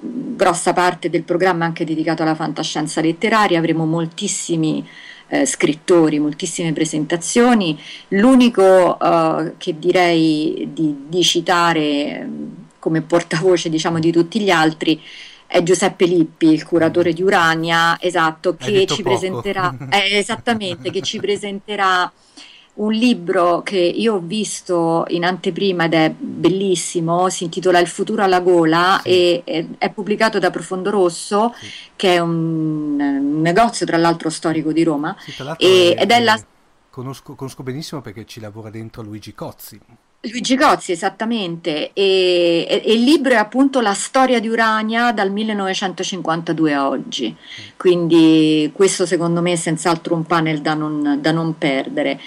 [0.01, 4.87] grossa parte del programma anche dedicato alla fantascienza letteraria, avremo moltissimi
[5.27, 7.79] eh, scrittori, moltissime presentazioni.
[8.09, 12.27] L'unico eh, che direi di, di citare eh,
[12.79, 15.01] come portavoce, diciamo, di tutti gli altri
[15.47, 21.01] è Giuseppe Lippi, il curatore di Urania, esatto, Hai che ci presenterà, eh, esattamente, che
[21.01, 22.11] ci presenterà
[22.77, 28.23] un libro che io ho visto in anteprima ed è bellissimo, si intitola Il futuro
[28.23, 31.73] alla gola Sì, e è, è pubblicato da Profondo Rosso, sì.
[31.95, 36.39] che è un, un negozio tra l'altro storico di Roma, Sì, e- ed è la...
[36.89, 39.79] conosco, conosco benissimo perché ci lavora dentro Luigi Cozzi.
[40.21, 45.31] Luigi Cozzi, esattamente, e, e- e il libro è appunto la storia di Urania dal
[45.31, 47.35] 1952 a oggi,
[47.77, 52.19] quindi questo secondo me è senz'altro un panel da non, da non perdere.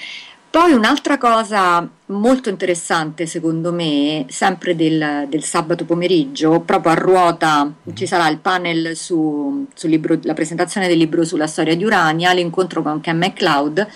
[0.50, 7.72] Poi un'altra cosa molto interessante secondo me, sempre del, del sabato pomeriggio, proprio a ruota
[7.94, 8.08] ci Mhm.
[8.08, 12.82] sarà il panel su, sul libro, la presentazione del libro sulla storia di Urania, l'incontro
[12.82, 13.86] con Ken MacLeod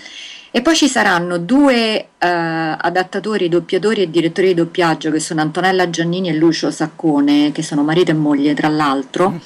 [0.52, 5.90] e poi ci saranno due eh, adattatori, doppiatori e direttori di doppiaggio che sono Antonella
[5.90, 9.40] Giannini e Lucio Saccone, che sono marito e moglie tra l'altro,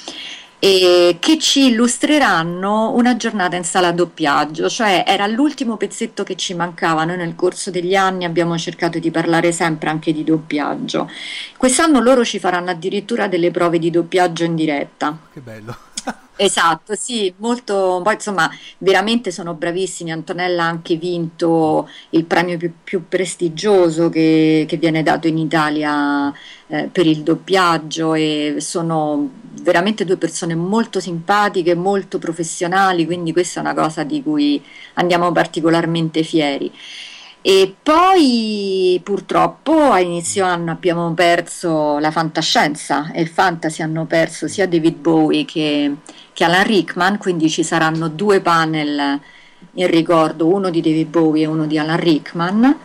[0.60, 6.54] e che ci illustreranno una giornata in sala doppiaggio, cioè era l'ultimo pezzetto che ci
[6.54, 7.04] mancava.
[7.04, 11.08] Noi nel corso degli anni abbiamo cercato di parlare sempre anche di doppiaggio.
[11.56, 15.16] Quest'anno loro ci faranno addirittura delle prove di doppiaggio in diretta.
[15.32, 15.76] Che bello.
[16.40, 18.48] Esatto, sì, molto, poi insomma,
[18.78, 20.12] veramente sono bravissimi.
[20.12, 26.32] Antonella ha anche vinto il premio più, più prestigioso che, che viene dato in Italia
[26.68, 29.28] eh, per il doppiaggio e sono
[29.62, 34.62] veramente due persone molto simpatiche, molto professionali, quindi questa è una cosa di cui
[34.94, 36.72] andiamo particolarmente fieri.
[37.40, 44.48] E poi purtroppo a inizio anno abbiamo perso la fantascienza e il fantasy hanno perso
[44.48, 45.94] sia David Bowie che,
[46.32, 49.18] che Alan Rickman, quindi ci saranno due panel
[49.74, 52.76] in ricordo, uno di David Bowie e uno di Alan Rickman.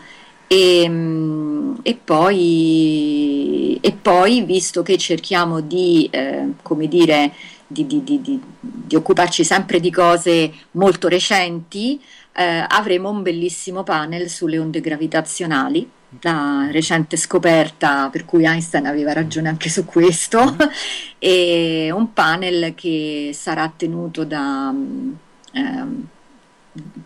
[0.47, 6.47] E, mm, e poi, e poi, visto che cerchiamo di, eh,
[6.87, 7.33] dire,
[7.67, 11.99] di, di- di- di- di occuparci sempre di cose molto recenti,
[12.33, 15.89] eh, avremo un bellissimo panel sulle onde gravitazionali,
[16.21, 20.55] la recente scoperta per cui Einstein aveva ragione anche su questo,
[21.19, 25.11] e un panel che sarà tenuto da, mm,
[25.53, 26.07] ehm,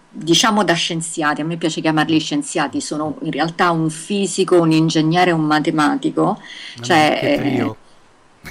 [0.10, 5.32] diciamo da scienziati, a me piace chiamarli scienziati, sono in realtà un fisico, un ingegnere
[5.32, 6.42] un matematico,
[6.82, 7.76] cioè eh.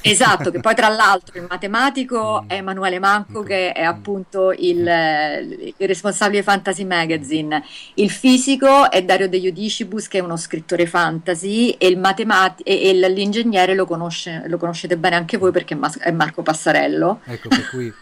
[0.03, 2.49] Esatto, che poi tra l'altro il matematico Mm.
[2.49, 3.89] è Emanuele Manco, che è Mm.
[3.89, 4.87] appunto il, Mm.
[4.87, 7.63] eh, il responsabile Fantasy Magazine,
[7.95, 12.93] il fisico è Dario De Iudicibus, che è uno scrittore fantasy, e, il matemati- e,
[13.09, 17.21] l'ingegnere lo, conosce- lo conoscete bene anche voi perché è Marco Passarello.
[17.25, 17.93] Ecco, per cui...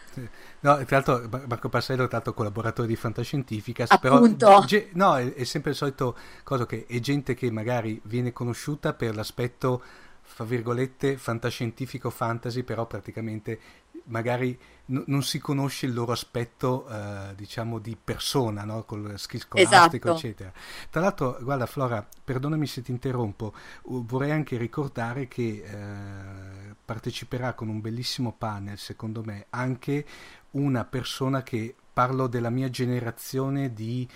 [0.61, 4.65] No, tra l'altro Mar- Marco Passello è stato collaboratore di Fantascientificas, però Appunto.
[4.67, 8.95] ge- no, è, è sempre il solito cosa che è gente che magari viene conosciuta
[8.95, 9.83] per l'aspetto,
[10.25, 13.61] fra virgolette, fantascientifico fantasy, però praticamente
[14.07, 18.83] magari n- non si conosce il loro aspetto, eh, diciamo, di persona, no?
[18.85, 20.19] Col skill scolastico, Esatto.
[20.19, 20.53] eccetera.
[20.91, 23.55] Tra l'altro, guarda Flora, perdonami se ti interrompo,
[23.85, 30.05] vorrei anche ricordare che eh, parteciperà con un bellissimo panel, secondo me, anche
[30.53, 34.07] una persona che parlo della mia generazione di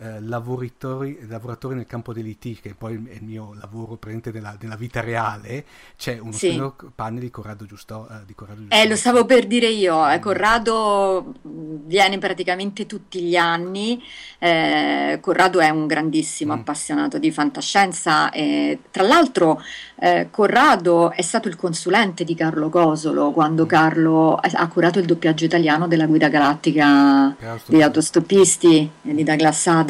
[0.00, 4.76] eh, lavoratori, lavoratori nel campo dell'IT, che poi è il mio lavoro presente nella, nella
[4.76, 5.64] vita reale,
[5.96, 6.60] c'è uno Sì.
[6.94, 11.34] panel di Corrado Giusto, eh, di Corrado Eh, lo stavo per dire io, eh, Corrado
[11.42, 14.00] mh, viene praticamente tutti gli anni.
[14.40, 16.58] eh, Corrado è un grandissimo Mm.
[16.60, 18.30] appassionato di fantascienza.
[18.30, 19.60] e, tra l'altro,
[20.00, 23.66] eh, Corrado è stato il consulente di Carlo Cosolo quando Mm.
[23.68, 27.34] Carlo ha curato il doppiaggio italiano della Guida Galattica
[27.66, 29.86] degli autostoppisti eh, di Douglas Adams.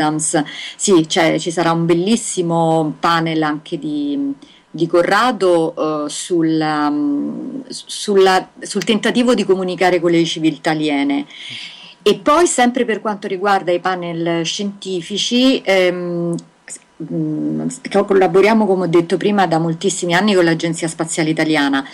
[0.77, 4.33] Sì, c'è- ci sarà un bellissimo panel anche di,
[4.71, 11.27] di Corrado eh, sulla- mm, sulla- sul tentativo di comunicare con le civiltà aliene.
[12.03, 16.35] E poi, sempre per quanto riguarda i panel scientifici, ehm,
[17.13, 21.85] mm, co- collaboriamo, come ho detto prima, da moltissimi anni con l'Agenzia Spaziale Italiana.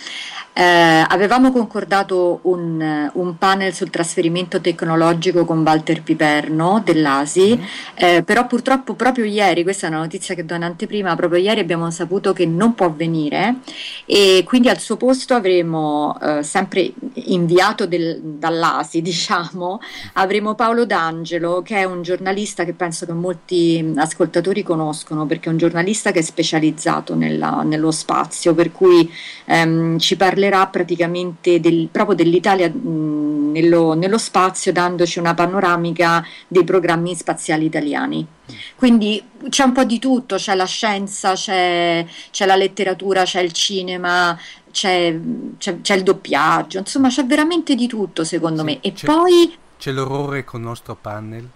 [0.57, 7.63] Eh, avevamo concordato un, un panel sul trasferimento tecnologico con Walter Piperno dell'ASI, Mm.
[7.95, 11.59] eh, però purtroppo proprio ieri, questa è una notizia che do in anteprima, proprio ieri
[11.59, 13.55] abbiamo saputo che non può venire
[14.05, 19.79] e quindi al suo posto avremo eh, sempre inviato del- dall'ASI, diciamo,
[20.13, 25.51] avremo Paolo D'Angelo che è un giornalista che penso che molti ascoltatori conoscono perché è
[25.51, 29.11] un giornalista che è specializzato nella- nello spazio, per cui
[29.45, 30.15] ehm, ci
[30.49, 37.65] parlerà praticamente del- proprio dell'Italia mh, nello, nello spazio dandoci una panoramica dei programmi spaziali
[37.65, 38.25] italiani.
[38.75, 43.51] Quindi c'è un po' di tutto, c'è la scienza, c'è, c'è la letteratura, c'è il
[43.53, 44.37] cinema,
[44.71, 45.17] c'è,
[45.57, 48.79] c'è- c'è il doppiaggio, insomma c'è veramente di tutto secondo Sì, me.
[48.81, 51.49] E poi, C'è l'orrore con il nostro panel.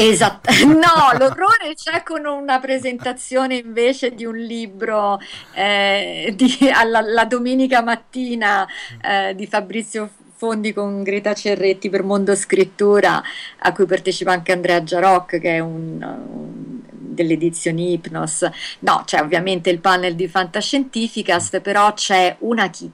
[0.00, 5.18] Esatto, no, l'orrore c'è con una presentazione invece di un libro
[5.54, 8.66] eh, di- alla, la domenica mattina
[9.02, 13.20] eh, di Fabrizio Fondi con Greta Cerretti per Mondo Scrittura,
[13.58, 18.48] a cui partecipa anche Andrea Giaroc, che è un, un- delle edizioni Hypnos.
[18.80, 22.92] No, c'è ovviamente il panel di Fantascientificast, però c'è una chicca,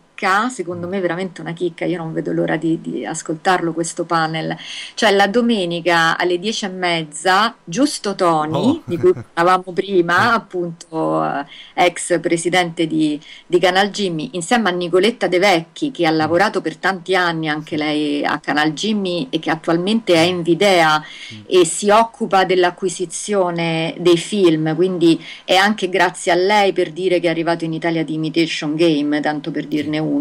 [0.50, 4.56] secondo me veramente una chicca, io non vedo l'ora di, di ascoltarlo questo panel.
[4.94, 8.82] Cioè la domenica alle dieci e mezza, giusto Tony, Oh.
[8.84, 11.44] di cui parlavamo prima, appunto eh,
[11.74, 16.76] ex presidente di, di Canal Jimmy, insieme a Nicoletta De Vecchi, che ha lavorato per
[16.76, 21.02] tanti anni anche lei a Canal Jimmy e che attualmente è in Videa
[21.46, 27.26] e si occupa dell'acquisizione dei film, quindi è anche grazie a lei per dire che
[27.26, 30.13] è arrivato in Italia di Imitation Game, tanto per dirne uno,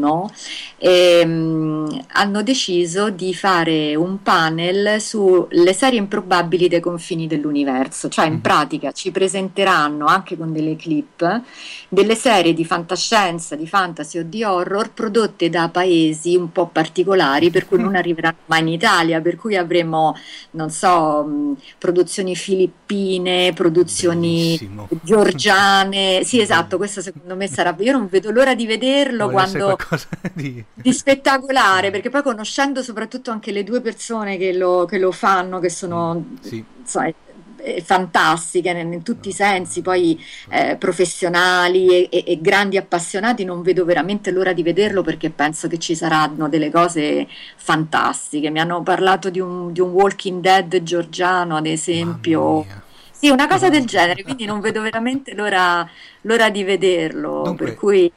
[0.78, 8.34] ehm, hanno deciso di fare un panel sulle serie improbabili dei confini dell'universo, cioè in
[8.34, 8.42] Mhm.
[8.42, 11.42] pratica ci presenteranno anche con delle clip
[11.90, 17.50] delle serie di fantascienza, di fantasy o di horror prodotte da paesi un po' particolari
[17.52, 20.16] per cui non arriveranno mai in Italia, per cui avremo,
[20.52, 24.88] non so, mh, produzioni filippine, produzioni Bellissimo.
[24.90, 26.24] georgiane.
[26.24, 27.76] Sì, esatto, questo secondo me sarà.
[27.80, 29.73] Io non vedo l'ora di vederlo Vuole quando
[30.36, 30.64] di...
[30.76, 35.60] di spettacolare, perché poi conoscendo soprattutto anche le due persone che lo, che lo fanno,
[35.60, 36.64] che sono Sì.
[36.82, 37.16] insomma, eh,
[37.58, 40.20] eh, fantastiche in, in tutti i sensi, poi
[40.50, 45.68] eh, professionali e, e- e grandi appassionati, non vedo veramente l'ora di vederlo perché penso
[45.70, 48.50] che ci saranno delle cose fantastiche.
[48.50, 52.68] Mi hanno parlato di un, di un Walking Dead georgiano, ad esempio.
[53.12, 55.88] Sì, una cosa del genere, quindi non vedo veramente l'ora,
[56.22, 58.12] l'ora di vederlo, Dunque, per cui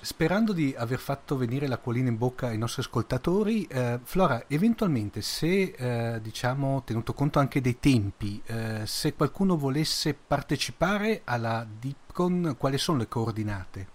[0.00, 5.74] Sperando di aver fatto venire l'acquolina in bocca ai nostri ascoltatori, eh, Flora, eventualmente se,
[5.76, 12.78] eh, diciamo, tenuto conto anche dei tempi, eh, se qualcuno volesse partecipare alla DeepCon, quali
[12.78, 13.86] sono le coordinate?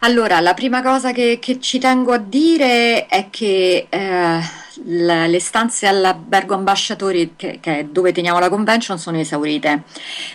[0.00, 4.40] Allora, la prima cosa che, che ci tengo a dire è che eh,
[4.84, 9.82] la- le stanze all'albergo ambasciatori, che, che è dove teniamo la convention, sono esaurite.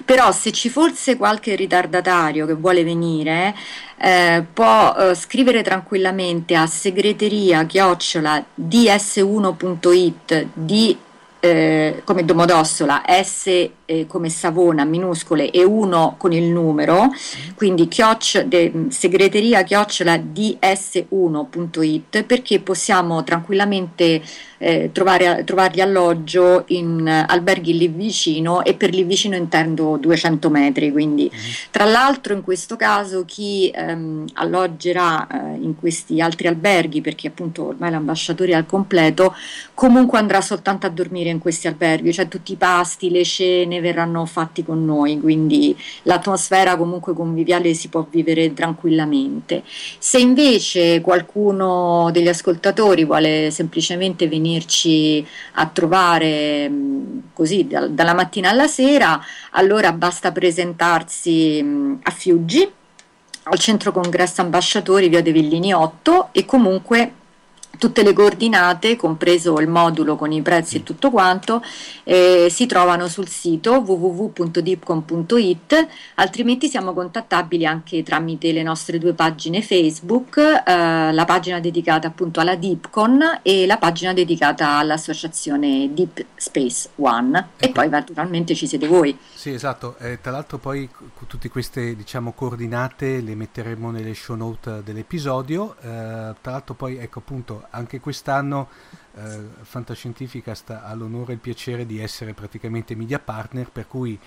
[0.06, 3.56] Però se ci fosse qualche ritardatario che vuole venire,
[3.98, 10.98] eh, può eh, scrivere tranquillamente a segreteria chiocciola ds1.it di
[11.40, 17.10] eh, come Domodossola, S eh, come Savona, minuscole e 1 con il numero,
[17.56, 24.22] quindi chioc, de, segreteria chiocciola ds1.it perché possiamo tranquillamente
[24.60, 30.92] eh, trovare, trovargli alloggio in alberghi lì vicino e per lì vicino intendo 200 metri,
[30.92, 31.32] quindi
[31.72, 37.68] tra l'altro in questo caso chi ehm, alloggerà eh, in questi altri alberghi, perché appunto
[37.68, 39.36] ormai l'ambasciatore è al completo,
[39.74, 44.26] comunque andrà soltanto a dormire in questi alberghi, cioè tutti i pasti, le cene verranno
[44.26, 49.64] fatti con noi, quindi l'atmosfera comunque conviviale si può vivere tranquillamente.
[49.66, 58.50] Se invece qualcuno degli ascoltatori vuole semplicemente venirci a trovare mh, così dal- dalla mattina
[58.50, 59.20] alla sera,
[59.52, 62.70] allora basta presentarsi mh, a Fiuggi,
[63.44, 67.14] al centro congresso ambasciatori, via De Villini 8 e comunque
[67.78, 71.62] tutte le coordinate, compreso il modulo con i prezzi e tutto quanto,
[72.04, 79.62] eh, si trovano sul sito www.dipcom.it, altrimenti siamo contattabili anche tramite le nostre due pagine
[79.62, 86.90] Facebook, eh, la pagina dedicata appunto alla Dipcon e la pagina dedicata all'associazione Deep Space
[86.96, 87.38] One.
[87.58, 87.74] E Ecco.
[87.74, 89.18] poi naturalmente ci siete voi.
[89.34, 89.96] Sì, esatto.
[90.00, 90.90] Eh, tra l'altro poi
[91.28, 95.76] tutte queste diciamo coordinate le metteremo nelle show note dell'episodio.
[95.82, 98.68] Eh, tra l'altro poi ecco appunto anche quest'anno
[99.16, 104.20] eh, Fantascientifica sta all'onore e il piacere di essere praticamente media partner, per cui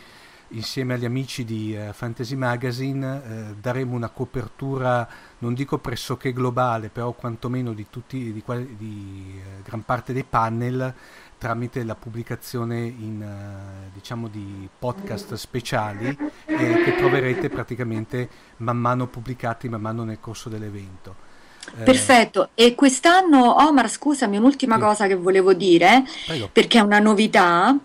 [0.52, 5.06] insieme agli amici di eh, Fantasy Magazine eh, daremo una copertura,
[5.38, 10.24] non dico pressoché globale, però quantomeno di tutti, di, qual- di, eh, gran parte dei
[10.24, 10.94] panel
[11.38, 18.28] tramite la pubblicazione in, eh, diciamo di podcast speciali eh, che troverete praticamente
[18.58, 21.30] man mano pubblicati man mano nel corso dell'evento.
[21.78, 24.80] Eh, Perfetto, e quest'anno Omar, scusami, un'ultima Sì.
[24.80, 26.48] cosa che volevo dire, prego.
[26.52, 27.76] perché è una novità,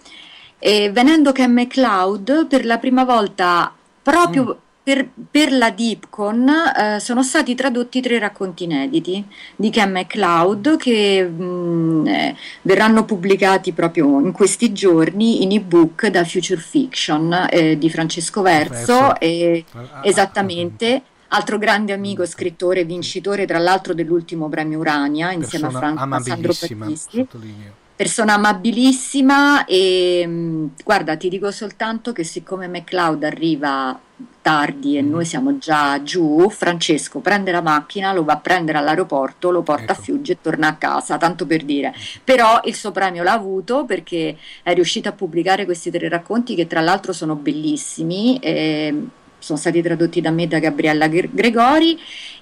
[0.59, 3.71] eh, venendo che McCloud per la prima volta
[4.01, 4.51] proprio Mm.
[4.87, 9.21] per, per la Deepcon eh, sono stati tradotti tre racconti inediti
[9.55, 16.23] di Ken McCloud che mh, eh, verranno pubblicati proprio in questi giorni in ebook da
[16.23, 19.19] Future Fiction eh, di Francesco Verso Verso.
[19.19, 25.67] e Ah, ah, Esattamente, altro grande amico, scrittore, vincitore tra l'altro dell'ultimo premio Urania insieme
[25.67, 27.17] a, persona Fran- a Sandro Battisti.
[27.17, 27.73] sottolineo.
[27.97, 33.99] Persona amabilissima e mh, guarda, ti dico soltanto che siccome McCloud arriva
[34.41, 35.09] tardi e Mhm.
[35.09, 39.93] noi siamo già giù, Francesco prende la macchina, lo va a prendere all'aeroporto, lo porta
[39.93, 40.01] a Ecco.
[40.03, 41.91] Fiuggi e torna a casa, tanto per dire.
[42.23, 46.67] Però il suo premio l'ha avuto perché è riuscito a pubblicare questi tre racconti che
[46.67, 48.37] tra l'altro sono bellissimi.
[48.39, 49.07] e
[49.47, 51.97] sono stati tradotti da me e da Gabriella Gre- Gregori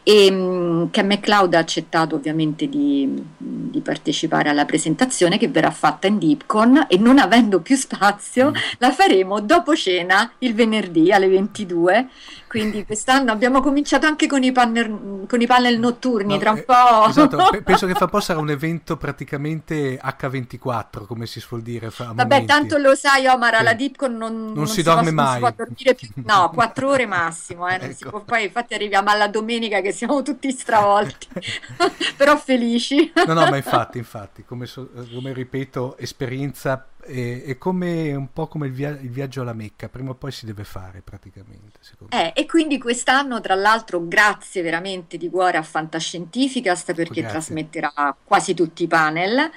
[0.08, 6.06] e mh, che McCloud ha accettato ovviamente di, di partecipare alla presentazione che verrà fatta
[6.06, 8.54] in Deepcon e non avendo più spazio Mm.
[8.78, 12.08] la faremo dopo cena il venerdì alle 22
[12.48, 16.58] quindi quest'anno abbiamo cominciato anche con i panel, con i panel notturni No, tra un
[16.60, 21.26] eh, po' Esatto, pe- penso che fra un po' sarà un evento praticamente H24, come
[21.26, 21.90] si suol dire.
[21.92, 22.46] Fra Vabbè, momenti.
[22.46, 23.76] tanto lo sai, Omar, alla Sì.
[23.78, 25.34] Deepcon non, Non si può- dorme non mai.
[25.34, 26.08] si può dormire più.
[26.26, 28.10] No, quattro ore massimo, eh, non si Ecco.
[28.12, 28.20] può.
[28.22, 31.28] Poi infatti arriviamo alla domenica che siamo tutti stravolti,
[32.16, 33.12] però felici.
[33.26, 38.68] No, no, ma infatti, infatti, come, so- come ripeto, esperienza è, come un po' come
[38.68, 42.34] il, via- il viaggio alla Mecca, prima o poi si deve fare praticamente, secondo me.
[42.34, 47.30] Eh, e quindi quest'anno, tra l'altro, grazie veramente di cuore a Fantascientificast perché Grazie.
[47.30, 49.52] trasmetterà quasi tutti i panel.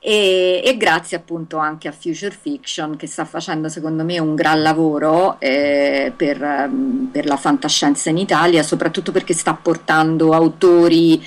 [0.00, 4.62] E, e grazie appunto anche a Future Fiction che sta facendo secondo me un gran
[4.62, 11.20] lavoro eh, per, ehm, per la fantascienza in Italia, soprattutto perché sta portando autori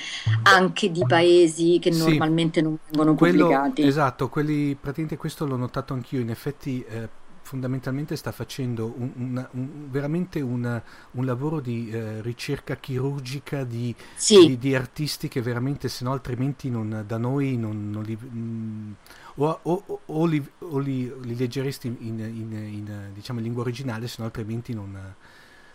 [0.44, 1.98] anche di paesi che Sì.
[2.08, 3.82] normalmente non vengono Quello, pubblicati.
[3.82, 7.08] esatto, quelli, praticamente questo l'ho notato anch'io, in effetti eh,
[7.52, 10.80] fondamentalmente sta facendo un- una- un- veramente un,
[11.12, 16.12] un lavoro di eh, ricerca chirurgica di, Sì, di, di artisti che veramente se no
[16.12, 18.92] altrimenti non- da noi non, non li, mm,
[19.36, 23.62] o, o- o- li, o li- li leggeresti in, in- in- in, diciamo, in lingua
[23.62, 25.14] originale se no altrimenti non,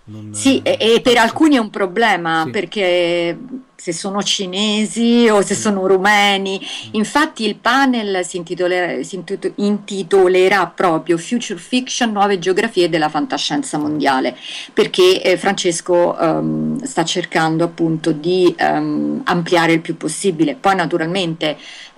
[0.09, 2.51] non Sì, e, e per alcuni è un problema Sì.
[2.51, 3.37] perché
[3.75, 5.61] se sono cinesi o se Sì.
[5.61, 6.59] sono rumeni,
[6.91, 13.77] infatti il panel si intitolerà, si intito- intitolerà proprio Future Fiction, nuove geografie della fantascienza
[13.77, 14.35] mondiale,
[14.73, 20.55] perché eh, Francesco ehm, sta cercando appunto di ehm, ampliare il più possibile.
[20.55, 21.57] Poi naturalmente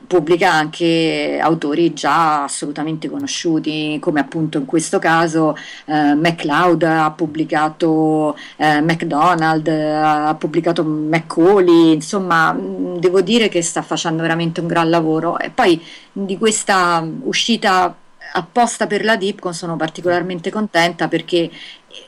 [0.09, 5.55] pubblica anche autori già assolutamente conosciuti, come appunto in questo caso
[5.85, 13.83] eh, MacLeod ha pubblicato eh, McDonald, ha pubblicato Macaulay, insomma mh, devo dire che sta
[13.83, 15.37] facendo veramente un gran lavoro.
[15.37, 15.79] E poi
[16.11, 17.95] di questa uscita
[18.33, 21.49] apposta per la Dipcon sono particolarmente contenta perché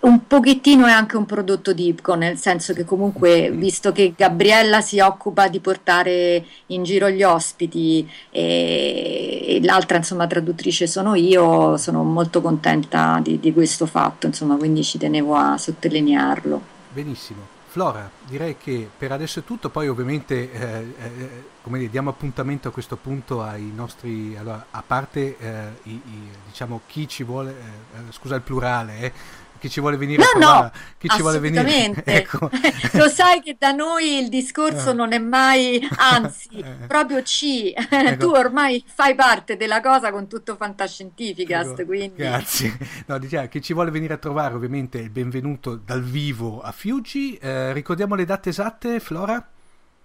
[0.02, 5.00] un pochettino è anche un prodotto Dipcon, nel senso che comunque visto che Gabriella si
[5.00, 12.04] occupa di portare in giro gli ospiti e, e l'altra insomma traduttrice sono io, sono
[12.04, 16.62] molto contenta di, di questo fatto, insomma, quindi ci tenevo a sottolinearlo.
[16.94, 17.60] Benissimo.
[17.72, 22.68] Flora, direi che per adesso è tutto, poi ovviamente eh, eh, come dire, diamo appuntamento
[22.68, 27.52] a questo punto ai nostri, allora, a parte eh, i- i- diciamo chi ci vuole,
[27.52, 29.14] eh, eh, scusa il plurale, eh,
[29.62, 32.50] chi ci vuole venire No, a trovare, no, chi ci vuole venire, ecco.
[32.94, 34.94] Lo sai che da noi il discorso Eh.
[34.94, 36.88] non è mai, anzi, Eh.
[36.88, 37.72] proprio C.
[37.76, 38.26] Ecco.
[38.26, 42.76] Tu ormai fai parte della cosa con tutto Fantascientificast, Ecco, quindi Grazie.
[43.06, 46.72] No, diciamo, chi ci vuole venire a trovare ovviamente è il benvenuto dal vivo a
[46.72, 47.36] Fiuggi.
[47.36, 49.48] Eh, ricordiamo le date esatte, Flora?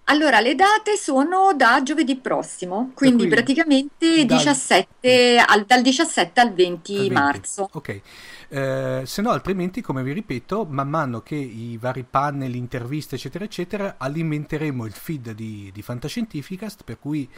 [0.08, 6.40] Allora, le date sono da giovedì prossimo, quindi cui praticamente dal- 17 al- dal 17
[6.40, 7.12] al 20 Al 20.
[7.14, 7.68] marzo.
[7.72, 8.00] Ok.
[8.48, 13.44] Eh, se no, altrimenti, come vi ripeto, man mano che i vari panel, interviste, eccetera,
[13.44, 17.28] eccetera, alimenteremo il feed di, di Fantascientificast, per cui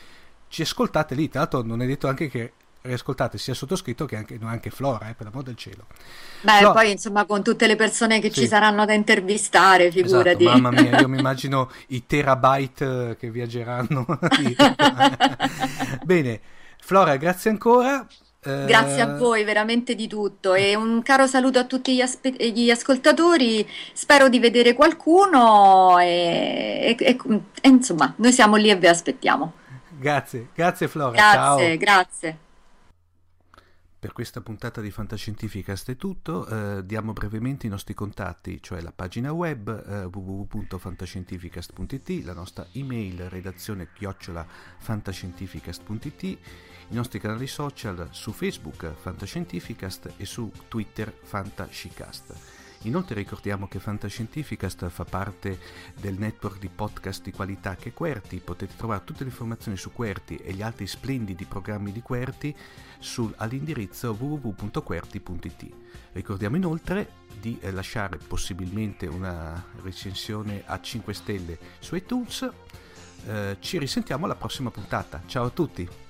[0.48, 1.28] ci ascoltate lì.
[1.28, 5.14] Tra l'altro, non è detto anche che riascoltate sia sottoscritto che anche, anche Flora, eh,
[5.14, 5.86] per l'amor del cielo.
[6.40, 6.72] Beh, No.
[6.72, 8.42] poi insomma con tutte le persone che Sì.
[8.42, 10.44] ci saranno da intervistare, figurati.
[10.44, 14.06] Esatto, mamma mia, io mi immagino i terabyte eh, che viaggeranno.
[16.04, 16.40] Bene,
[16.80, 18.06] Flora, grazie ancora.
[18.48, 22.34] Eh, Grazie a voi veramente di tutto e un caro saluto a tutti gli, aspe-
[22.50, 23.68] gli ascoltatori.
[23.92, 29.52] Spero di vedere qualcuno e, e- e- e, insomma, noi siamo lì e vi aspettiamo.
[29.98, 31.10] Grazie, grazie Flora.
[31.10, 31.76] Grazie, Ciao.
[31.76, 32.38] grazie.
[34.00, 38.92] Per questa puntata di Fantascientificast è tutto, eh, diamo brevemente i nostri contatti, cioè la
[38.92, 44.46] pagina web eh, www.fantascientificast.it, la nostra email redazione chiocciola
[44.78, 46.38] fantascientificast.it, i
[46.90, 52.67] nostri canali social su Facebook Fantascientificast e su Twitter Fantascicast.
[52.82, 55.58] Inoltre ricordiamo che Fantascientificast fa parte
[56.00, 59.92] del network di podcast di qualità che è Querti, potete trovare tutte le informazioni su
[59.92, 62.54] Querti e gli altri splendidi programmi di Querti
[62.98, 65.66] sul- all'indirizzo www.querti.it.
[66.12, 67.10] Ricordiamo inoltre
[67.40, 72.48] di eh, lasciare possibilmente una recensione a 5 stelle su iTunes.
[73.26, 75.22] Eh, ci risentiamo alla prossima puntata.
[75.26, 76.07] Ciao a tutti!